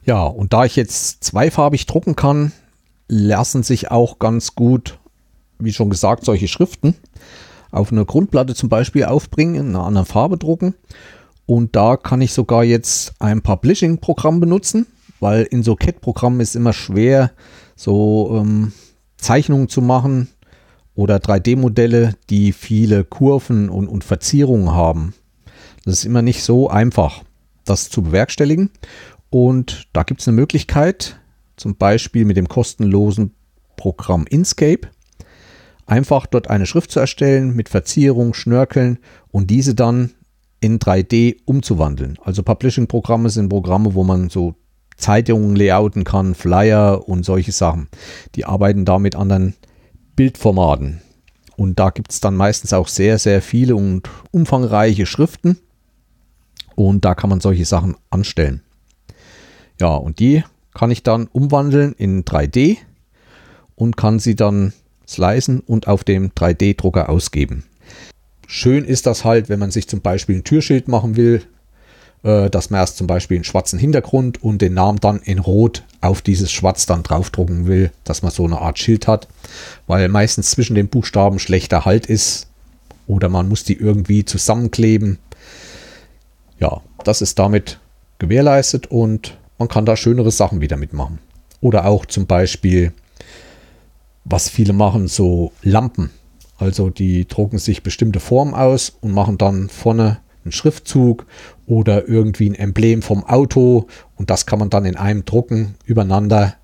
[0.09, 2.51] Ja, und da ich jetzt zweifarbig drucken kann,
[3.07, 4.97] lassen sich auch ganz gut,
[5.59, 6.95] wie schon gesagt, solche Schriften
[7.69, 10.73] auf eine Grundplatte zum Beispiel aufbringen, in einer anderen Farbe drucken.
[11.45, 14.87] Und da kann ich sogar jetzt ein Publishing-Programm benutzen,
[15.19, 17.29] weil in so CAD-Programmen ist immer schwer,
[17.75, 18.73] so ähm,
[19.17, 20.27] Zeichnungen zu machen
[20.95, 25.13] oder 3D-Modelle, die viele Kurven und, und Verzierungen haben.
[25.85, 27.21] Das ist immer nicht so einfach,
[27.69, 28.71] das zu bewerkstelligen.
[29.29, 31.19] Und da gibt es eine Möglichkeit,
[31.55, 33.35] zum Beispiel mit dem kostenlosen
[33.75, 34.87] Programm Inkscape,
[35.85, 38.99] einfach dort eine Schrift zu erstellen mit Verzierung, Schnörkeln
[39.31, 40.11] und diese dann
[40.61, 42.17] in 3D umzuwandeln.
[42.23, 44.55] Also Publishing-Programme sind Programme, wo man so
[44.97, 47.87] Zeitungen layouten kann, Flyer und solche Sachen.
[48.35, 49.55] Die arbeiten da mit anderen
[50.15, 51.01] Bildformaten.
[51.55, 55.57] Und da gibt es dann meistens auch sehr, sehr viele und umfangreiche Schriften.
[56.75, 58.61] Und da kann man solche Sachen anstellen.
[59.79, 62.77] Ja, und die kann ich dann umwandeln in 3D
[63.75, 64.73] und kann sie dann
[65.07, 67.63] slicen und auf dem 3D-Drucker ausgeben.
[68.47, 71.43] Schön ist das halt, wenn man sich zum Beispiel ein Türschild machen will,
[72.23, 75.83] äh, dass man erst zum Beispiel einen schwarzen Hintergrund und den Namen dann in Rot
[76.01, 79.27] auf dieses Schwarz dann draufdrucken will, dass man so eine Art Schild hat,
[79.87, 82.47] weil meistens zwischen den Buchstaben schlechter Halt ist
[83.07, 85.17] oder man muss die irgendwie zusammenkleben.
[86.59, 87.79] Ja, das ist damit
[88.19, 91.19] gewährleistet und man kann da schönere Sachen wieder mitmachen.
[91.61, 92.93] Oder auch zum Beispiel,
[94.23, 96.09] was viele machen, so Lampen.
[96.57, 101.25] Also die drucken sich bestimmte Formen aus und machen dann vorne einen Schriftzug
[101.67, 106.55] oder irgendwie ein Emblem vom Auto und das kann man dann in einem drucken übereinander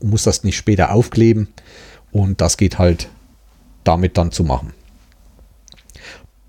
[0.00, 1.48] und muss das nicht später aufkleben
[2.12, 3.08] und das geht halt
[3.84, 4.72] damit dann zu machen.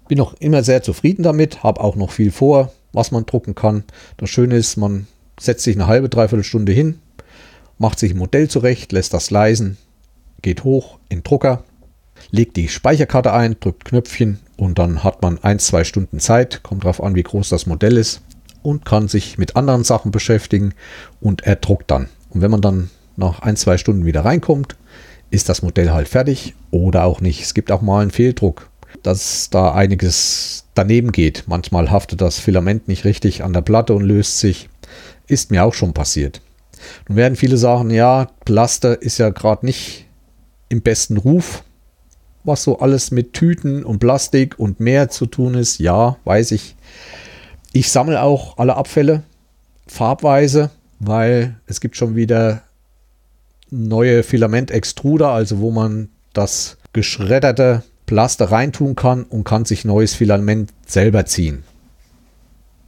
[0.08, 3.84] Bin noch immer sehr zufrieden damit, habe auch noch viel vor, was man drucken kann.
[4.18, 5.08] Das Schöne ist, man
[5.40, 7.00] setzt sich eine halbe, dreiviertel Stunde hin,
[7.78, 9.78] macht sich ein Modell zurecht, lässt das leisen,
[10.42, 11.64] geht hoch in Drucker
[12.32, 16.84] legt die Speicherkarte ein, drückt Knöpfchen und dann hat man ein, zwei Stunden Zeit, kommt
[16.84, 18.22] darauf an, wie groß das Modell ist
[18.62, 20.74] und kann sich mit anderen Sachen beschäftigen
[21.20, 22.10] und er druckt dann.
[22.30, 24.76] Und wenn man dann nach ein, zwei Stunden wieder reinkommt,
[25.30, 27.42] ist das Modell halt fertig oder auch nicht.
[27.42, 28.70] Es gibt auch mal einen Fehldruck,
[29.02, 31.44] dass da einiges daneben geht.
[31.48, 34.70] Manchmal haftet das Filament nicht richtig an der Platte und löst sich.
[35.28, 36.42] Ist mir auch schon passiert.
[37.08, 40.06] Nun werden viele sagen, ja, Plaster ist ja gerade nicht
[40.70, 41.64] im besten Ruf,
[42.44, 45.80] was so alles mit Tüten und Plastik und mehr zu tun ist.
[45.80, 46.76] Ja, weiß ich.
[47.72, 49.24] Ich sammle auch alle Abfälle
[49.88, 50.70] farbweise,
[51.00, 52.62] weil es gibt schon wieder
[53.70, 60.72] neue Filament-Extruder, also wo man das geschredderte Plaster reintun kann und kann sich neues Filament
[60.86, 61.64] selber ziehen.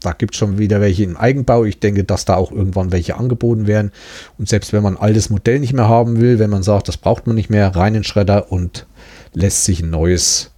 [0.05, 1.65] Da gibt es schon wieder welche im Eigenbau.
[1.65, 3.91] Ich denke, dass da auch irgendwann welche angeboten werden.
[4.37, 6.97] Und selbst wenn man ein altes Modell nicht mehr haben will, wenn man sagt, das
[6.97, 8.85] braucht man nicht mehr, rein in den Schredder und
[9.33, 10.51] lässt sich ein neues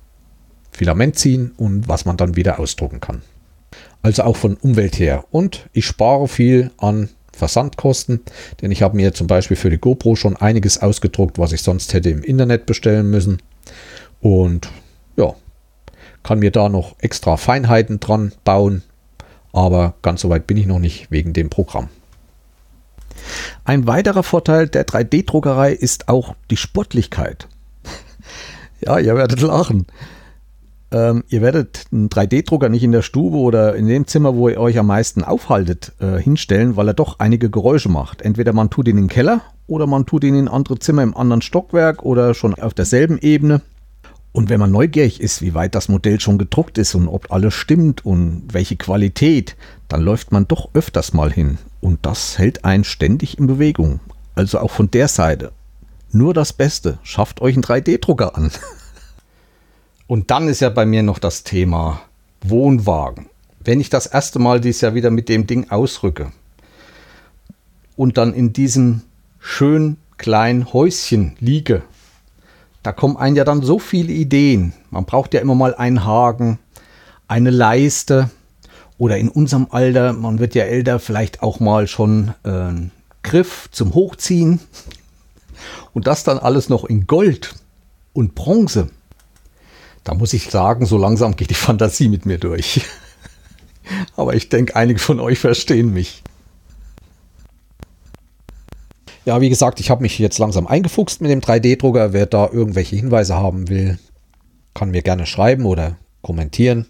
[0.72, 3.22] Filament ziehen und was man dann wieder ausdrucken kann.
[4.02, 5.24] Also auch von Umwelt her.
[5.32, 8.22] Und ich spare viel an Versandkosten,
[8.62, 11.94] denn ich habe mir zum Beispiel für die GoPro schon einiges ausgedruckt, was ich sonst
[11.94, 13.42] hätte im Internet bestellen müssen.
[14.20, 14.70] Und
[15.16, 15.36] ja,
[16.24, 18.84] kann mir da noch extra Feinheiten dran bauen,
[19.58, 21.90] aber ganz so weit bin ich noch nicht wegen dem Programm.
[23.66, 27.48] Ein weiterer Vorteil der 3D-Druckerei ist auch die Sportlichkeit.
[28.82, 29.88] ja, ihr werdet lachen.
[30.90, 34.60] Ähm, ihr werdet einen 3D-Drucker nicht in der Stube oder in dem Zimmer, wo ihr
[34.60, 38.22] euch am meisten aufhaltet, äh, hinstellen, weil er doch einige Geräusche macht.
[38.22, 41.18] Entweder man tut ihn in den Keller oder man tut ihn in andere Zimmer im
[41.18, 43.62] anderen Stockwerk oder schon auf derselben Ebene.
[44.38, 47.56] Und wenn man neugierig ist, wie weit das Modell schon gedruckt ist und ob alles
[47.56, 49.56] stimmt und welche Qualität,
[49.88, 51.58] dann läuft man doch öfters mal hin.
[51.82, 54.00] Und das hält einen ständig in Bewegung.
[54.36, 55.54] Also auch von der Seite.
[56.12, 57.00] Nur das Beste.
[57.02, 58.52] Schafft euch einen 3D-Drucker an.
[60.06, 62.02] Und dann ist ja bei mir noch das Thema
[62.44, 63.32] Wohnwagen.
[63.60, 66.32] Wenn ich das erste Mal dieses Jahr wieder mit dem Ding ausrücke
[67.96, 69.02] und dann in diesem
[69.40, 71.82] schönen kleinen Häuschen liege,
[72.88, 74.72] da kommen einem ja dann so viele Ideen.
[74.92, 76.58] Man braucht ja immer mal einen Haken,
[77.28, 78.30] eine Leiste
[78.98, 82.92] oder in unserem Alter, man wird ja älter, vielleicht auch mal schon äh, einen
[83.24, 84.62] Griff zum Hochziehen.
[85.94, 87.56] Und das dann alles noch in Gold
[88.14, 88.88] und Bronze.
[90.06, 92.86] Da muss ich sagen, so langsam geht die Fantasie mit mir durch.
[94.16, 96.24] Aber ich denke, einige von euch verstehen mich.
[99.28, 102.14] Ja, wie gesagt, ich habe mich jetzt langsam eingefuchst mit dem 3D-Drucker.
[102.14, 104.00] Wer da irgendwelche Hinweise haben will,
[104.74, 106.86] kann mir gerne schreiben oder kommentieren.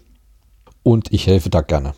[0.84, 1.94] Und ich helfe da gerne.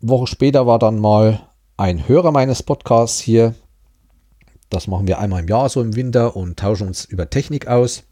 [0.00, 1.40] Eine Woche später war dann mal
[1.76, 3.56] ein Hörer meines Podcasts hier.
[4.70, 8.04] Das machen wir einmal im Jahr so im Winter und tauschen uns über Technik aus.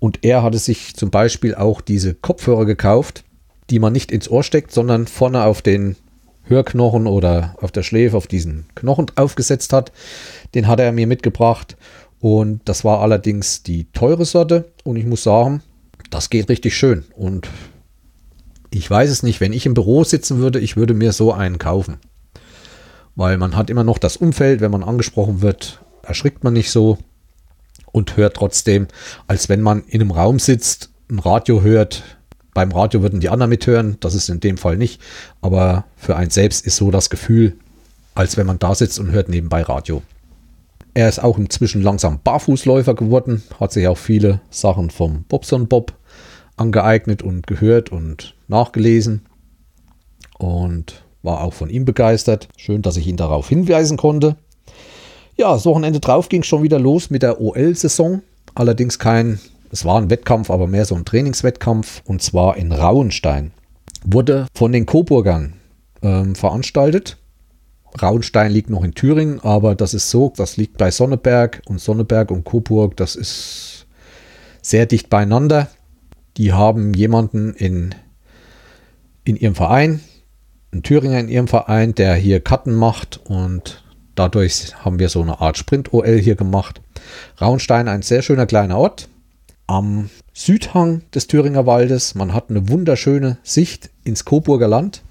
[0.00, 3.22] Und er hatte sich zum Beispiel auch diese Kopfhörer gekauft,
[3.70, 5.94] die man nicht ins Ohr steckt, sondern vorne auf den
[6.50, 9.92] Hörknochen oder auf der Schläfe auf diesen Knochen aufgesetzt hat.
[10.54, 11.76] Den hat er mir mitgebracht
[12.20, 15.62] und das war allerdings die teure Sorte und ich muss sagen,
[16.10, 17.48] das geht richtig schön und
[18.70, 21.58] ich weiß es nicht, wenn ich im Büro sitzen würde, ich würde mir so einen
[21.58, 21.98] kaufen.
[23.16, 26.98] Weil man hat immer noch das Umfeld, wenn man angesprochen wird, erschrickt man nicht so
[27.92, 28.86] und hört trotzdem,
[29.26, 32.04] als wenn man in einem Raum sitzt, ein Radio hört,
[32.54, 35.00] beim Radio würden die anderen mithören, das ist in dem Fall nicht.
[35.40, 37.56] Aber für einen selbst ist so das Gefühl,
[38.14, 40.02] als wenn man da sitzt und hört nebenbei Radio.
[40.94, 45.92] Er ist auch inzwischen langsam Barfußläufer geworden, hat sich auch viele Sachen vom Bobson Bob
[46.56, 49.26] angeeignet und gehört und nachgelesen
[50.38, 52.48] und war auch von ihm begeistert.
[52.56, 54.36] Schön, dass ich ihn darauf hinweisen konnte.
[55.36, 58.22] Ja, das Wochenende drauf ging schon wieder los mit der OL-Saison.
[58.54, 59.38] Allerdings kein
[59.72, 63.52] es war ein Wettkampf, aber mehr so ein Trainingswettkampf und zwar in Rauenstein.
[64.04, 65.54] Wurde von den Coburgern
[66.02, 67.18] ähm, veranstaltet.
[68.00, 72.30] Rauenstein liegt noch in Thüringen, aber das ist so, das liegt bei Sonneberg und Sonneberg
[72.30, 73.86] und Coburg, das ist
[74.62, 75.68] sehr dicht beieinander.
[76.36, 77.94] Die haben jemanden in,
[79.24, 80.00] in ihrem Verein,
[80.72, 83.82] einen Thüringer in ihrem Verein, der hier Karten macht und
[84.14, 86.80] dadurch haben wir so eine Art Sprint-OL hier gemacht.
[87.40, 89.08] Rauenstein, ein sehr schöner kleiner Ort,
[89.66, 92.14] am Südhang des Thüringer Waldes.
[92.14, 95.02] Man hat eine wunderschöne Sicht ins Coburger Land.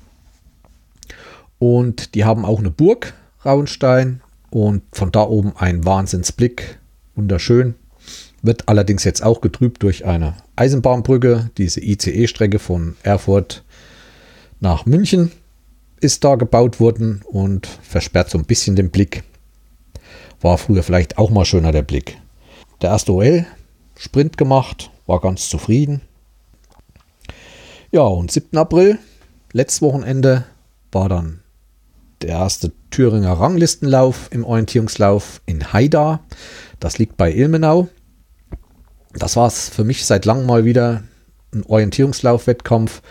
[1.60, 3.14] Und die haben auch eine Burg,
[3.46, 4.22] Rauenstein.
[4.50, 6.80] Und von da oben ein Wahnsinnsblick.
[7.16, 7.76] Wunderschön.
[8.42, 11.52] Wird allerdings jetzt auch getrübt durch eine Eisenbahnbrücke.
[11.58, 13.64] Diese ICE-Strecke von Erfurt
[14.60, 15.32] nach München
[16.02, 19.24] ist da gebaut worden und versperrt so ein bisschen den Blick.
[20.42, 22.18] War früher vielleicht auch mal schöner der Blick.
[22.82, 23.46] Der erste OL
[23.98, 26.02] Sprint gemacht war ganz zufrieden.
[27.92, 28.58] Ja, und 7.
[28.58, 28.98] April,
[29.52, 30.46] letztes Wochenende,
[30.92, 31.42] war dann
[32.22, 36.22] der erste Thüringer Ranglistenlauf im Orientierungslauf in Haida.
[36.80, 37.88] Das liegt bei Ilmenau.
[39.14, 41.04] Das war es für mich seit langem mal wieder
[41.54, 43.02] ein Orientierungslauf-Wettkampf,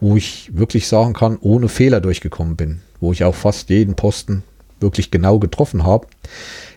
[0.00, 4.42] wo ich wirklich sagen kann, ohne Fehler durchgekommen bin, wo ich auch fast jeden Posten
[4.80, 6.08] wirklich genau getroffen habe.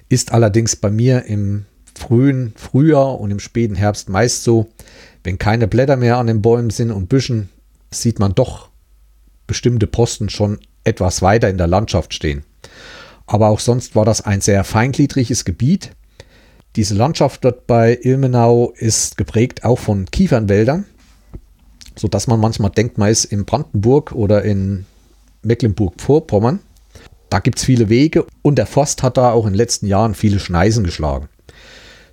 [0.09, 1.65] Ist allerdings bei mir im
[1.95, 4.67] frühen Frühjahr und im späten Herbst meist so,
[5.23, 7.49] wenn keine Blätter mehr an den Bäumen sind und Büschen,
[7.91, 8.69] sieht man doch
[9.47, 12.43] bestimmte Posten schon etwas weiter in der Landschaft stehen.
[13.25, 15.91] Aber auch sonst war das ein sehr feingliedriges Gebiet.
[16.75, 20.85] Diese Landschaft dort bei Ilmenau ist geprägt auch von Kiefernwäldern,
[21.95, 24.85] sodass man manchmal denkt, man ist in Brandenburg oder in
[25.41, 26.59] Mecklenburg-Vorpommern.
[27.29, 30.15] Da gibt es viele Wege und der Forst hat da auch in den letzten Jahren
[30.15, 31.27] viele Schneisen geschlagen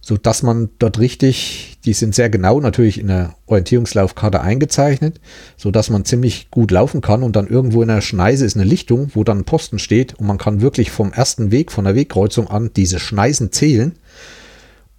[0.04, 5.18] so dass man dort richtig, die sind sehr genau natürlich in der Orientierungslaufkarte eingezeichnet,
[5.56, 8.66] so dass man ziemlich gut laufen kann und dann irgendwo in der Schneise ist eine
[8.66, 11.94] Lichtung, wo dann ein Posten steht und man kann wirklich vom ersten Weg, von der
[11.94, 13.94] Wegkreuzung an diese Schneisen zählen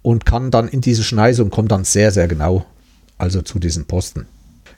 [0.02, 2.66] und kann dann in diese Schneise und kommt dann sehr, sehr genau
[3.16, 4.26] also zu diesen Posten.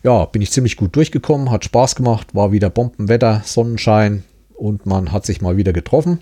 [0.03, 4.24] Ja, bin ich ziemlich gut durchgekommen, hat Spaß gemacht, war wieder Bombenwetter, Sonnenschein
[4.55, 6.20] und man hat sich mal wieder getroffen,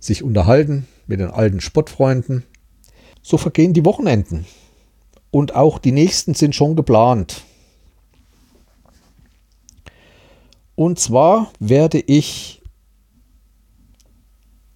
[0.00, 2.44] sich unterhalten mit den alten Sportfreunden
[3.24, 4.44] so vergehen die Wochenenden.
[5.32, 7.42] Und auch die nächsten sind schon geplant.
[10.76, 12.62] Und zwar werde ich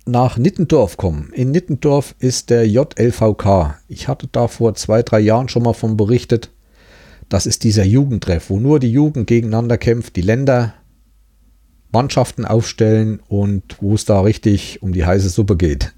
[0.07, 1.31] nach Nittendorf kommen.
[1.35, 3.79] In Nittendorf ist der JLVK.
[3.87, 6.51] Ich hatte da vor zwei, drei Jahren schon mal von berichtet.
[7.29, 10.73] Das ist dieser Jugendtreff, wo nur die Jugend gegeneinander kämpft, die Länder
[11.93, 15.93] Mannschaften aufstellen und wo es da richtig um die heiße Suppe geht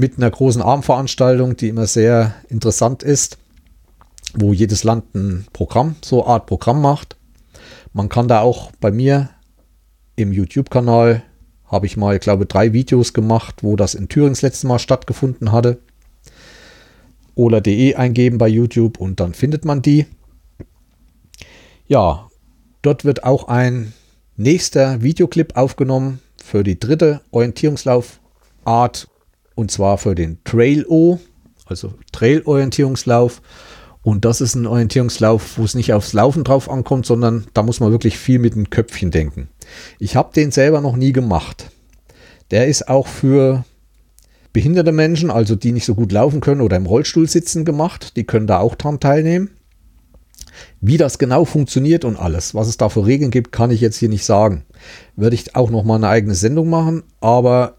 [0.00, 3.36] mit einer großen Abendveranstaltung, die immer sehr interessant ist,
[4.34, 7.16] wo jedes Land ein Programm, so eine Art Programm macht.
[7.92, 9.28] Man kann da auch bei mir
[10.16, 11.22] im YouTube-Kanal,
[11.66, 14.78] habe ich mal, ich glaube, drei Videos gemacht, wo das in Thüringen das letzte Mal
[14.78, 15.78] stattgefunden hatte.
[17.34, 20.06] Ola.de eingeben bei YouTube und dann findet man die.
[21.86, 22.28] Ja,
[22.80, 23.92] dort wird auch ein
[24.36, 29.09] nächster Videoclip aufgenommen für die dritte Orientierungslaufart
[29.60, 31.20] und zwar für den Trail-O,
[31.66, 33.42] also Trail-Orientierungslauf.
[34.02, 37.78] Und das ist ein Orientierungslauf, wo es nicht aufs Laufen drauf ankommt, sondern da muss
[37.78, 39.50] man wirklich viel mit dem Köpfchen denken.
[39.98, 41.70] Ich habe den selber noch nie gemacht.
[42.50, 43.64] Der ist auch für
[44.54, 48.16] behinderte Menschen, also die nicht so gut laufen können oder im Rollstuhl sitzen, gemacht.
[48.16, 49.50] Die können da auch dran teilnehmen.
[50.80, 53.98] Wie das genau funktioniert und alles, was es da für Regeln gibt, kann ich jetzt
[53.98, 54.64] hier nicht sagen.
[55.16, 57.76] Würde ich auch noch mal eine eigene Sendung machen, aber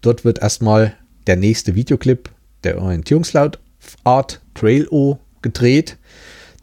[0.00, 0.94] dort wird erstmal
[1.26, 2.30] der nächste Videoclip
[2.64, 3.58] der Orientierungslaut
[4.04, 5.96] Art Trail O gedreht,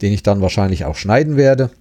[0.02, 1.72] den ich dann wahrscheinlich auch schneiden werde.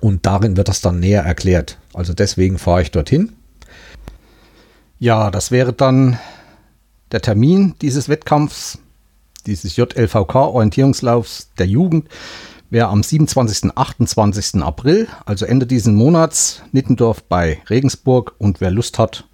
[0.00, 1.78] Und darin wird das dann näher erklärt.
[1.92, 3.32] Also deswegen fahre ich dorthin.
[4.98, 6.18] Ja, das wäre dann
[7.12, 8.78] der Termin dieses Wettkampfs,
[9.46, 12.08] dieses JLVK Orientierungslaufs der Jugend,
[12.70, 13.76] wäre am 27.
[13.76, 14.62] 28.
[14.62, 18.34] April, also Ende dieses Monats, Nittendorf bei Regensburg.
[18.38, 19.24] Und wer Lust hat,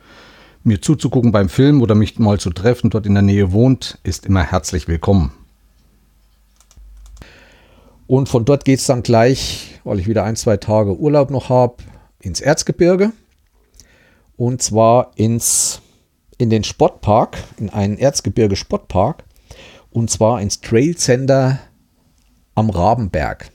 [0.62, 4.26] mir zuzugucken beim Film oder mich mal zu treffen, dort in der Nähe wohnt, ist
[4.26, 5.32] immer herzlich willkommen.
[8.06, 11.48] Und von dort geht es dann gleich, weil ich wieder ein, zwei Tage Urlaub noch
[11.48, 11.76] habe,
[12.20, 13.12] ins Erzgebirge.
[14.36, 15.80] Und zwar ins,
[16.36, 19.24] in den Sportpark, in einen Erzgebirge Sportpark.
[19.90, 21.60] Und zwar ins Trail Center
[22.54, 23.50] am Rabenberg.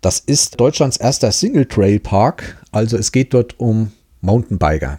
[0.00, 2.64] Das ist Deutschlands erster Single Trail Park.
[2.70, 4.98] Also es geht dort um Mountainbiker.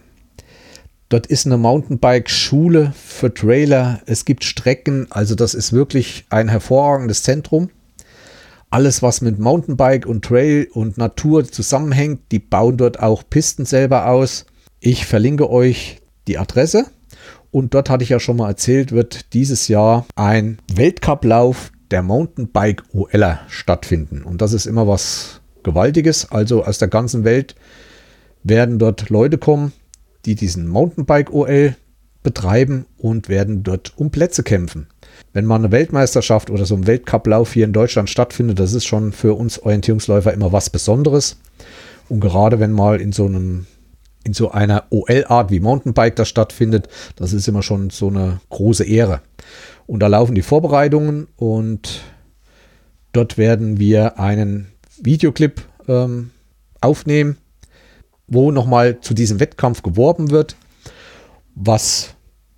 [1.11, 3.99] Dort ist eine Mountainbike-Schule für Trailer.
[4.05, 5.07] Es gibt Strecken.
[5.09, 7.69] Also das ist wirklich ein hervorragendes Zentrum.
[8.69, 14.07] Alles, was mit Mountainbike und Trail und Natur zusammenhängt, die bauen dort auch Pisten selber
[14.07, 14.45] aus.
[14.79, 15.99] Ich verlinke euch
[16.29, 16.85] die Adresse.
[17.51, 22.83] Und dort hatte ich ja schon mal erzählt, wird dieses Jahr ein Weltcuplauf der Mountainbike
[22.93, 24.23] OLer stattfinden.
[24.23, 26.31] Und das ist immer was Gewaltiges.
[26.31, 27.55] Also aus der ganzen Welt
[28.43, 29.73] werden dort Leute kommen,
[30.25, 31.75] die diesen Mountainbike OL
[32.23, 34.87] betreiben und werden dort um Plätze kämpfen.
[35.33, 39.11] Wenn mal eine Weltmeisterschaft oder so ein Weltcuplauf hier in Deutschland stattfindet, das ist schon
[39.11, 41.37] für uns Orientierungsläufer immer was Besonderes.
[42.09, 43.65] Und gerade wenn mal in so einem
[44.23, 48.83] in so einer OL-Art wie Mountainbike das stattfindet, das ist immer schon so eine große
[48.83, 49.21] Ehre.
[49.87, 52.01] Und da laufen die Vorbereitungen und
[53.13, 54.67] dort werden wir einen
[55.01, 56.29] Videoclip ähm,
[56.81, 57.37] aufnehmen
[58.31, 60.55] wo nochmal zu diesem Wettkampf geworben wird,
[61.53, 62.15] was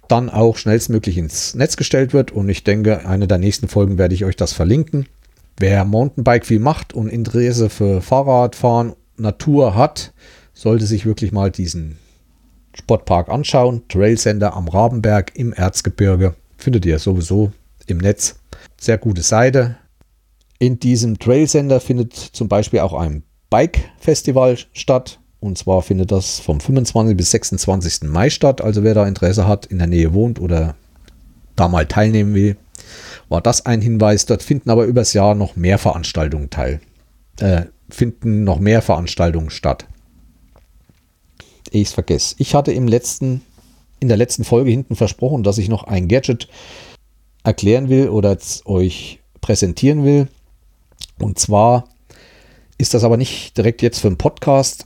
[0.08, 2.32] dann auch schnellstmöglich ins Netz gestellt wird.
[2.32, 5.08] Und ich denke, eine der nächsten Folgen werde ich euch das verlinken.
[5.58, 10.14] Wer Mountainbike viel macht und Interesse für Fahrradfahren, Natur hat,
[10.54, 11.98] sollte sich wirklich mal diesen
[12.74, 13.84] Sportpark anschauen.
[13.88, 16.36] Trail Center am Rabenberg im Erzgebirge.
[16.58, 17.52] Findet ihr sowieso
[17.88, 18.36] im Netz.
[18.80, 19.78] Sehr gute Seite.
[20.60, 25.20] In diesem Trail Center findet zum Beispiel auch ein Bike Festival statt.
[25.44, 27.18] Und zwar findet das vom 25.
[27.18, 28.04] bis 26.
[28.04, 28.62] Mai statt.
[28.62, 30.74] Also wer da Interesse hat, in der Nähe wohnt oder
[31.58, 32.56] da mal teilnehmen will,
[33.28, 34.26] war das ein Hinweis.
[34.26, 36.80] Dort finden aber übers Jahr noch mehr Veranstaltungen teil.
[37.42, 39.86] Äh, finden noch mehr Veranstaltungen statt.
[41.72, 42.36] Ich vergesse.
[42.38, 43.42] Ich hatte im letzten,
[44.00, 46.48] in der letzten Folge hinten versprochen, dass ich noch ein Gadget
[47.44, 50.30] erklären will oder euch präsentieren will.
[51.20, 51.90] Und zwar
[52.78, 54.86] ist das aber nicht direkt jetzt für einen Podcast,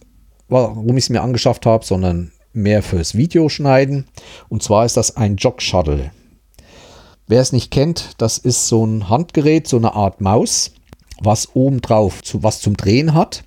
[0.50, 4.08] warum ich es mir angeschafft habe, sondern mehr fürs Videoschneiden.
[4.50, 6.12] Und zwar ist das ein Jog Shuttle.
[7.28, 10.72] Wer es nicht kennt, das ist so ein Handgerät, so eine Art Maus,
[11.22, 13.44] was oben drauf zu, was zum Drehen hat,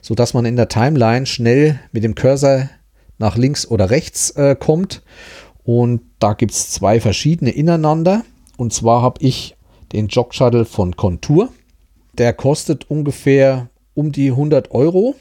[0.00, 2.68] so dass man in der Timeline schnell mit dem Cursor
[3.18, 5.02] nach links oder rechts äh, kommt.
[5.64, 8.22] Und da gibt es zwei verschiedene ineinander.
[8.56, 9.56] Und zwar habe ich
[9.92, 11.48] den Jog Shuttle von Contour.
[12.18, 15.14] Der kostet ungefähr um die 100 Euro.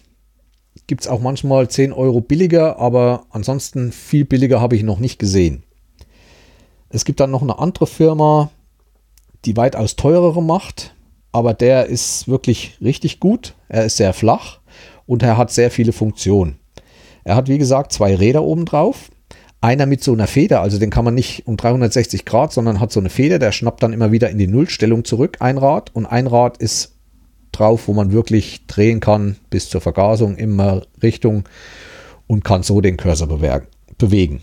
[0.88, 5.20] Gibt es auch manchmal 10 Euro billiger, aber ansonsten viel billiger habe ich noch nicht
[5.20, 5.64] gesehen.
[6.90, 8.52] Es gibt dann noch eine andere Firma,
[9.46, 10.94] die weitaus teurere macht,
[11.32, 13.56] aber der ist wirklich richtig gut.
[13.70, 14.60] Er ist sehr flach
[15.06, 16.60] und er hat sehr viele Funktionen.
[17.24, 19.10] Er hat wie gesagt zwei Räder oben drauf.
[19.62, 22.92] Einer mit so einer Feder, also den kann man nicht um 360 Grad, sondern hat
[22.92, 25.92] so eine Feder, der schnappt dann immer wieder in die Nullstellung zurück, ein Rad.
[25.94, 26.96] Und ein Rad ist
[27.52, 31.44] drauf, wo man wirklich drehen kann bis zur Vergasung, immer Richtung
[32.28, 33.28] und kann so den Cursor
[33.98, 34.42] bewegen.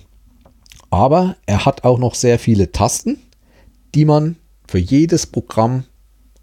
[0.91, 3.19] Aber er hat auch noch sehr viele Tasten,
[3.95, 4.37] die man
[4.67, 5.85] für jedes Programm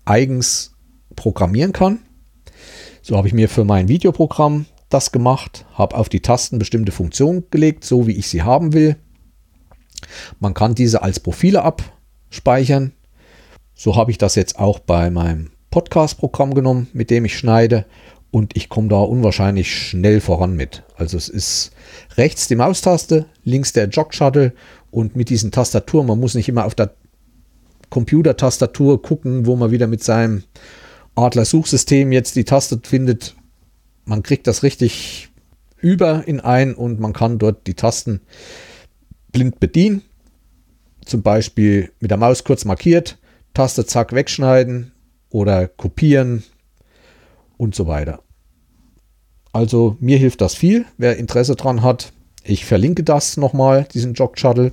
[0.05, 0.73] eigens
[1.15, 1.99] programmieren kann.
[3.01, 7.43] So habe ich mir für mein Videoprogramm das gemacht, habe auf die Tasten bestimmte Funktionen
[7.51, 8.97] gelegt, so wie ich sie haben will.
[10.39, 12.93] Man kann diese als Profile abspeichern.
[13.73, 17.83] So habe ich das jetzt auch bei meinem Podcast-Programm genommen, mit dem ich schneide
[18.31, 20.83] und ich komme da unwahrscheinlich schnell voran mit.
[20.95, 21.71] Also es ist
[22.15, 24.53] rechts die Maustaste, links der Jog-Shuttle
[24.89, 26.95] und mit diesen Tastaturen, man muss nicht immer auf der
[27.89, 30.43] Computer-Tastatur gucken, wo man wieder mit seinem
[31.15, 33.35] Adler-Suchsystem jetzt die Taste findet,
[34.05, 35.27] man kriegt das richtig
[35.75, 38.21] über in ein und man kann dort die Tasten
[39.33, 40.03] blind bedienen.
[41.03, 43.17] Zum Beispiel mit der Maus kurz markiert,
[43.53, 44.93] Taste zack wegschneiden
[45.35, 46.43] oder kopieren
[47.57, 48.21] und so weiter.
[49.51, 50.85] Also mir hilft das viel.
[50.97, 52.13] Wer Interesse dran hat,
[52.45, 54.71] ich verlinke das nochmal, diesen Jog Shuttle.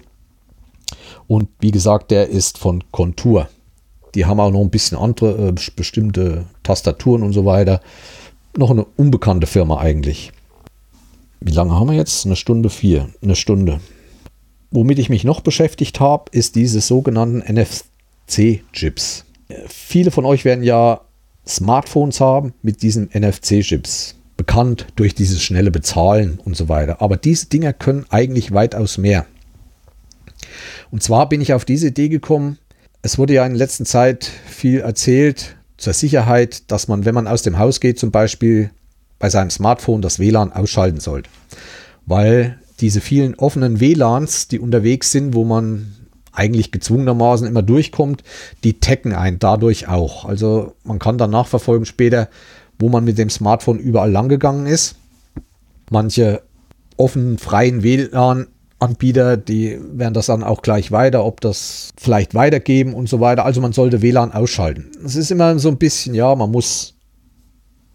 [1.26, 3.48] Und wie gesagt, der ist von Contour.
[4.14, 7.80] Die haben auch noch ein bisschen andere äh, bestimmte Tastaturen und so weiter
[8.56, 10.30] noch eine unbekannte Firma eigentlich.
[11.40, 12.26] Wie lange haben wir jetzt?
[12.26, 13.08] Eine Stunde vier.
[13.22, 13.80] Eine Stunde.
[14.70, 19.24] Womit ich mich noch beschäftigt habe, ist diese sogenannten NFC-Chips.
[19.68, 21.00] Viele von euch werden ja
[21.46, 24.16] Smartphones haben mit diesen NFC-Chips.
[24.36, 27.00] Bekannt durch dieses schnelle Bezahlen und so weiter.
[27.00, 29.26] Aber diese Dinger können eigentlich weitaus mehr.
[30.90, 32.58] Und zwar bin ich auf diese Idee gekommen,
[33.02, 37.42] es wurde ja in letzter Zeit viel erzählt zur Sicherheit, dass man, wenn man aus
[37.42, 38.70] dem Haus geht, zum Beispiel
[39.18, 41.28] bei seinem Smartphone das WLAN ausschalten sollte.
[42.06, 45.94] Weil diese vielen offenen WLANs, die unterwegs sind, wo man
[46.32, 48.22] eigentlich gezwungenermaßen immer durchkommt,
[48.64, 50.24] die taggen einen dadurch auch.
[50.24, 52.28] Also man kann dann nachverfolgen später,
[52.78, 54.96] wo man mit dem Smartphone überall lang gegangen ist.
[55.90, 56.42] Manche
[56.96, 58.46] offenen, freien WLAN
[58.82, 63.44] Anbieter, die werden das dann auch gleich weiter, ob das vielleicht weitergeben und so weiter.
[63.44, 64.90] Also man sollte WLAN ausschalten.
[65.04, 66.94] Es ist immer so ein bisschen, ja, man muss,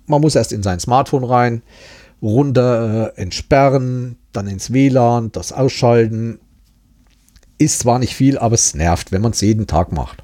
[0.06, 1.62] man muss erst in sein Smartphone rein,
[2.22, 6.40] runter äh, entsperren, dann ins WLAN, das ausschalten.
[7.58, 10.24] Ist zwar nicht viel, aber es nervt, wenn man es jeden Tag macht.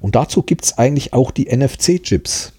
[0.00, 2.52] Und dazu gibt es eigentlich auch die NFC-Chips.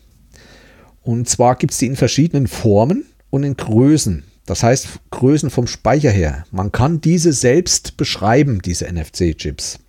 [1.03, 4.23] Und zwar gibt es die in verschiedenen Formen und in Größen.
[4.45, 6.45] Das heißt Größen vom Speicher her.
[6.51, 9.79] Man kann diese selbst beschreiben, diese NFC-Chips.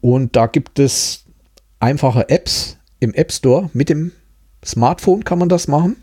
[0.00, 1.24] Und da gibt es
[1.80, 3.70] einfache Apps im App Store.
[3.72, 4.12] Mit dem
[4.64, 5.96] Smartphone kann man das machen.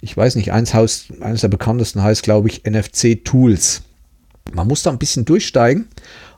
[0.00, 3.82] Ich weiß nicht, eins, eines der bekanntesten heißt, glaube ich, NFC Tools.
[4.52, 5.88] Man muss da ein bisschen durchsteigen,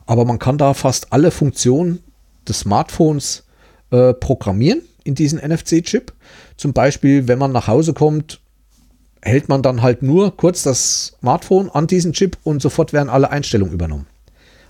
[0.05, 1.99] aber man kann da fast alle Funktionen
[2.47, 3.43] des Smartphones
[3.91, 6.13] äh, programmieren in diesen NFC-Chip.
[6.57, 8.39] Zum Beispiel, wenn man nach Hause kommt
[9.23, 13.31] hält man dann halt nur kurz das Smartphone an diesen Chip und sofort werden alle
[13.31, 14.07] Einstellungen übernommen.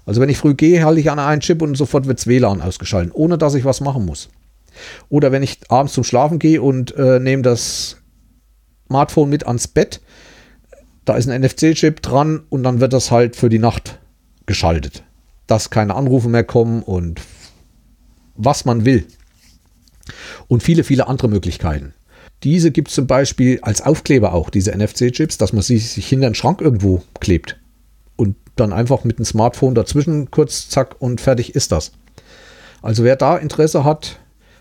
[0.05, 3.13] Also wenn ich früh gehe, halte ich an einen Chip und sofort wird WLAN ausgeschaltet,
[3.15, 4.29] ohne dass ich was machen muss.
[5.09, 7.97] Oder wenn ich abends zum Schlafen gehe und äh, nehme das
[8.87, 10.01] Smartphone mit ans Bett,
[11.05, 13.99] da ist ein NFC-Chip dran und dann wird das halt für die Nacht
[14.45, 15.03] geschaltet.
[15.47, 17.21] Dass keine Anrufe mehr kommen und
[18.35, 19.05] was man will.
[20.47, 21.93] Und viele, viele andere Möglichkeiten.
[22.43, 26.29] Diese gibt es zum Beispiel als Aufkleber auch, diese NFC-Chips, dass man sie sich hinter
[26.29, 27.57] den Schrank irgendwo klebt.
[28.15, 31.93] Und dann einfach mit dem Smartphone dazwischen kurz, zack und fertig ist das.
[32.81, 34.19] Also wer da Interesse hat,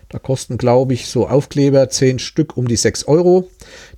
[0.09, 3.49] da kosten, glaube ich, so Aufkleber 10 Stück um die 6 Euro.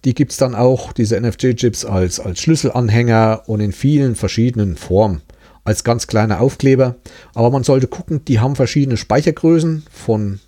[0.04, 5.22] Die gibt es dann auch, diese NFC-Chips, als, als Schlüsselanhänger und in vielen verschiedenen Formen.
[5.66, 6.96] Als ganz kleine Aufkleber.
[7.34, 10.40] Aber man sollte gucken, die haben verschiedene Speichergrößen von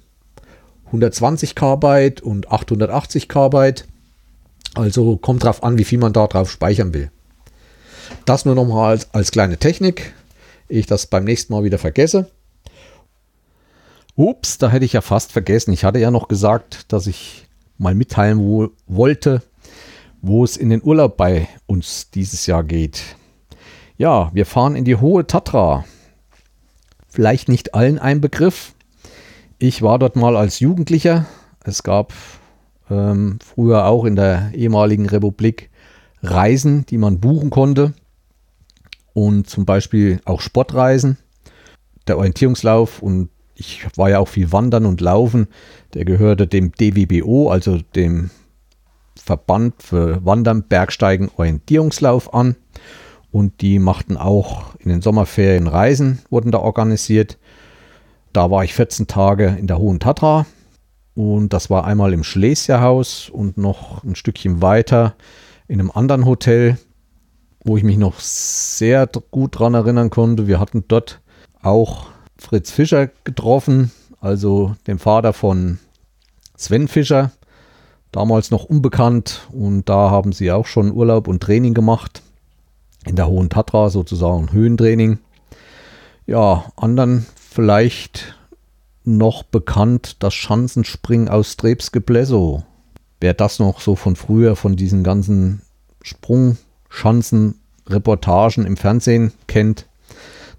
[0.86, 3.74] 120 KB und 880 KB.
[4.76, 7.12] Also kommt drauf an, wie viel man da drauf speichern will.
[8.26, 10.14] Das nur nochmal als, als kleine Technik.
[10.70, 12.30] Ich das beim nächsten Mal wieder vergesse.
[14.16, 15.74] Ups, da hätte ich ja fast vergessen.
[15.74, 17.48] Ich hatte ja noch gesagt, dass ich
[17.78, 19.42] mal mitteilen wo, wollte,
[20.22, 23.02] wo es in den Urlaub bei uns dieses Jahr geht.
[24.00, 25.84] Ja, wir fahren in die Hohe Tatra.
[27.08, 28.76] Vielleicht nicht allen ein Begriff.
[29.58, 31.26] Ich war dort mal als Jugendlicher.
[31.64, 32.14] Es gab
[32.92, 35.72] ähm, früher auch in der ehemaligen Republik
[36.22, 37.94] Reisen, die man buchen konnte.
[39.14, 41.18] Und zum Beispiel auch Sportreisen.
[42.06, 45.48] Der Orientierungslauf und ich war ja auch viel Wandern und Laufen.
[45.96, 48.30] Der gehörte dem DWBO, also dem
[49.16, 52.56] Verband für Wandern, Bergsteigen, Orientierungslauf an.
[53.38, 57.38] Und die machten auch in den Sommerferien Reisen, wurden da organisiert.
[58.34, 60.48] Da war ich 14 Tage in der Hohen Tatra.
[61.14, 65.14] Und das war einmal im Schlesierhaus und noch ein Stückchen weiter
[65.68, 66.80] in einem anderen Hotel,
[67.64, 70.48] wo ich mich noch sehr gut daran erinnern konnte.
[70.48, 71.22] Wir hatten dort
[71.62, 72.08] auch
[72.40, 75.78] Fritz Fischer getroffen, also den Vater von
[76.56, 77.30] Sven Fischer,
[78.12, 82.24] damals noch unbekannt und da haben sie auch schon Urlaub und Training gemacht
[83.06, 85.20] in der Hohen Tatra sozusagen Höhentraining.
[86.26, 88.36] Ja, anderen vielleicht
[89.04, 92.64] noch bekannt das Schanzenspringen aus Strebsgeblesso.
[93.20, 95.62] Wer das noch so von früher, von diesen ganzen
[96.02, 99.88] Sprungschanzen-Reportagen im Fernsehen kennt,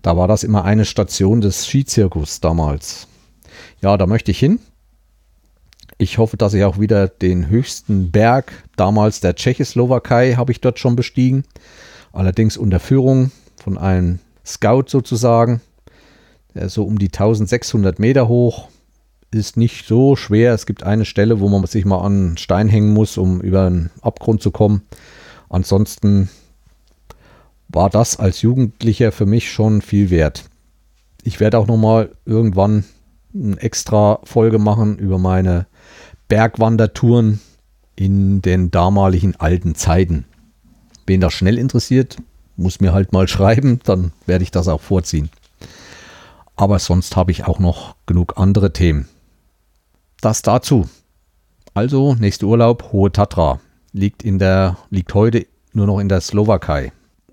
[0.02, 3.08] da war das immer eine Station des Skizirkus damals.
[3.80, 4.60] Ja, da möchte ich hin.
[5.98, 10.78] Ich hoffe, dass ich auch wieder den höchsten Berg damals der Tschechoslowakei habe ich dort
[10.78, 11.44] schon bestiegen.
[12.12, 13.30] Allerdings unter Führung
[13.62, 15.60] von einem Scout sozusagen.
[16.54, 18.68] Der so um die 1600 Meter hoch.
[19.30, 20.54] Ist nicht so schwer.
[20.54, 23.66] Es gibt eine Stelle, wo man sich mal an einen Stein hängen muss, um über
[23.66, 24.82] einen Abgrund zu kommen.
[25.50, 26.30] Ansonsten
[27.68, 30.44] war das als Jugendlicher für mich schon viel wert.
[31.22, 32.84] Ich werde auch noch mal irgendwann
[33.34, 35.66] eine extra Folge machen über meine
[36.28, 37.40] Bergwandertouren
[37.96, 40.24] in den damaligen alten Zeiten.
[41.08, 42.18] Wen das schnell interessiert,
[42.58, 45.30] muss mir halt mal schreiben, dann werde ich das auch vorziehen.
[46.54, 49.08] Aber sonst habe ich auch noch genug andere Themen.
[50.20, 50.86] Das dazu.
[51.72, 53.58] Also, nächster Urlaub, Hohe Tatra.
[53.92, 56.92] Liegt, in der, liegt heute nur noch in der Slowakei.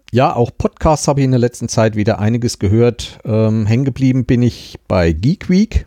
[0.09, 3.19] Ja, auch Podcasts habe ich in der letzten Zeit wieder einiges gehört.
[3.25, 5.85] Ähm, hängen geblieben bin ich bei Geek Week,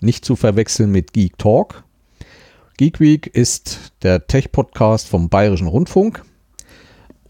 [0.00, 1.84] nicht zu verwechseln mit Geek Talk.
[2.76, 6.24] Geek Week ist der Tech-Podcast vom Bayerischen Rundfunk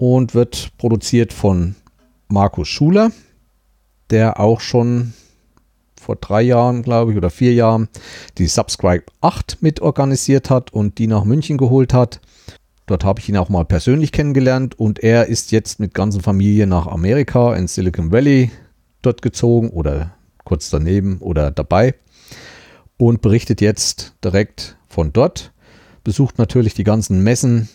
[0.01, 1.77] und wird produziert von
[2.29, 3.13] Markus Schuler,
[4.09, 5.13] der auch schon
[6.01, 7.91] vor drei Jahren, glaube ich, oder vier Jahren
[8.39, 12.23] die Subscribe 8 mit organisiert hat und die nach München geholt hat.
[12.87, 16.67] Dort habe ich ihn auch mal persönlich kennengelernt und er ist jetzt mit ganzer Familie
[16.67, 18.51] nach Amerika in Silicon Valley
[19.03, 20.15] dort gezogen oder
[20.45, 21.95] kurz daneben oder dabei
[22.97, 25.53] und berichtet jetzt direkt von dort.
[26.05, 27.69] Besucht natürlich die ganzen Messen,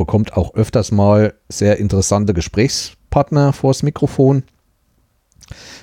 [0.00, 4.44] bekommt auch öfters mal sehr interessante Gesprächspartner vors Mikrofon,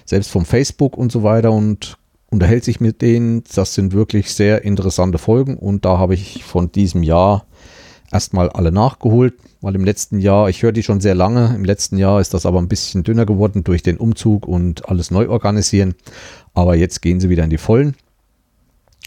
[0.06, 2.00] selbst vom Facebook und so weiter und
[2.32, 3.44] unterhält sich mit denen.
[3.54, 7.46] Das sind wirklich sehr interessante Folgen und da habe ich von diesem Jahr
[8.12, 12.00] erstmal alle nachgeholt, weil im letzten Jahr, ich höre die schon sehr lange, im letzten
[12.00, 15.94] Jahr ist das aber ein bisschen dünner geworden durch den Umzug und alles neu organisieren.
[16.56, 17.96] Aber jetzt gehen sie wieder in die Vollen.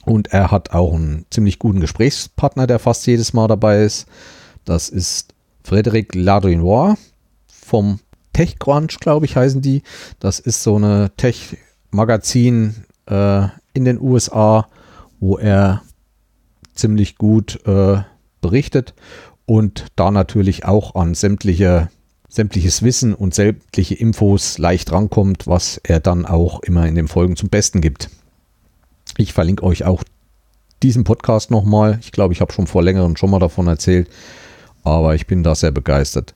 [0.05, 4.07] Und er hat auch einen ziemlich guten Gesprächspartner, der fast jedes Mal dabei ist.
[4.71, 5.35] Das ist
[5.69, 6.95] Frédéric Ladrinois
[7.49, 7.99] vom
[8.35, 9.83] TechCrunch, glaube ich, heißen die.
[10.21, 12.77] Das ist so eine Tech-Magazin
[13.07, 14.69] äh, in den USA,
[15.19, 15.83] wo er
[16.73, 18.03] ziemlich gut äh,
[18.41, 18.95] berichtet
[19.45, 21.89] und da natürlich auch an sämtliche
[22.29, 27.35] sämtliches Wissen und sämtliche Infos leicht rankommt, was er dann auch immer in den Folgen
[27.35, 28.09] zum Besten gibt.
[29.17, 30.05] Ich verlinke euch auch
[30.81, 31.99] diesen Podcast nochmal.
[32.03, 34.09] Ich glaube, ich habe schon vor längerem schon mal davon erzählt,
[34.83, 36.35] aber ich bin da sehr begeistert.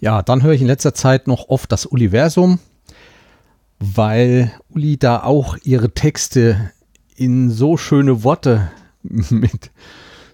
[0.00, 2.58] Ja, dann höre ich in letzter Zeit noch oft das Universum,
[3.78, 6.70] weil Uli da auch ihre Texte
[7.16, 8.70] in so schöne Worte
[9.02, 9.70] mit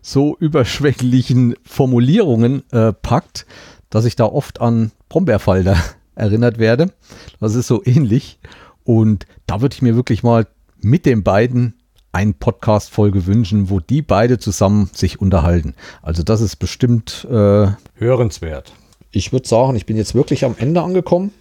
[0.03, 3.47] so überschwänglichen Formulierungen äh, packt,
[3.91, 5.77] dass ich da oft an Brombeerfalter
[6.15, 6.93] erinnert werde.
[7.39, 8.39] Das ist so ähnlich.
[8.85, 10.47] Und da würde ich mir wirklich mal
[10.81, 11.75] mit den beiden
[12.13, 15.75] eine Podcast-Folge wünschen, wo die beide zusammen sich unterhalten.
[16.03, 18.73] Also das ist bestimmt äh, hörenswert.
[19.13, 21.33] Ich würde sagen, ich bin jetzt wirklich am Ende angekommen.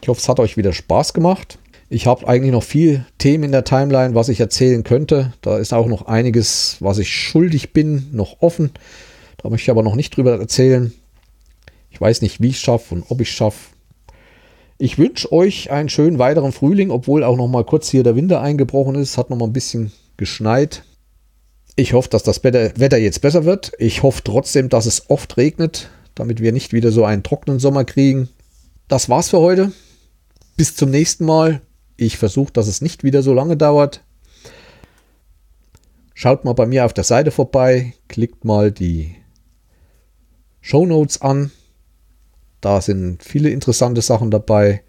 [0.00, 1.58] Ich hoffe, es hat euch wieder Spaß gemacht.
[1.88, 5.32] Ich habe eigentlich noch viel Themen in der Timeline, was ich erzählen könnte.
[5.42, 8.70] Da ist auch noch einiges, was ich schuldig bin, noch offen.
[9.38, 10.92] Da möchte ich aber noch nicht drüber erzählen.
[11.90, 13.73] Ich weiß nicht, wie ich es schaffe und ob ich es schaffe.
[14.78, 18.40] Ich wünsche euch einen schönen weiteren Frühling, obwohl auch noch mal kurz hier der Winter
[18.40, 19.16] eingebrochen ist.
[19.16, 20.82] Hat noch mal ein bisschen geschneit.
[21.76, 23.72] Ich hoffe, dass das Wetter jetzt besser wird.
[23.78, 27.84] Ich hoffe trotzdem, dass es oft regnet, damit wir nicht wieder so einen trockenen Sommer
[27.84, 28.28] kriegen.
[28.88, 29.72] Das war's für heute.
[30.56, 31.60] Bis zum nächsten Mal.
[31.96, 34.02] Ich versuche, dass es nicht wieder so lange dauert.
[36.14, 39.16] Schaut mal bei mir auf der Seite vorbei, klickt mal die
[40.60, 41.50] Show Notes an.
[42.64, 44.82] Da sind viele interessante Sachen dabei.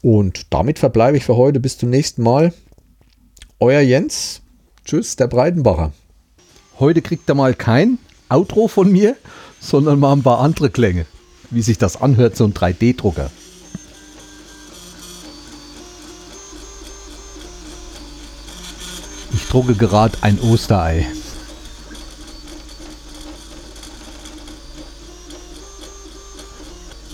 [0.00, 1.58] Und damit verbleibe ich für heute.
[1.58, 2.54] Bis zum nächsten Mal.
[3.58, 4.42] Euer Jens.
[4.84, 5.92] Tschüss, der Breitenbacher.
[6.78, 7.98] Heute kriegt er mal kein
[8.28, 9.16] Outro von mir,
[9.58, 11.04] sondern mal ein paar andere Klänge.
[11.50, 13.32] Wie sich das anhört, so ein 3D-Drucker.
[19.34, 21.08] Ich drucke gerade ein Osterei.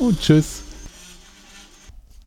[0.02, 0.61] Und tschüss.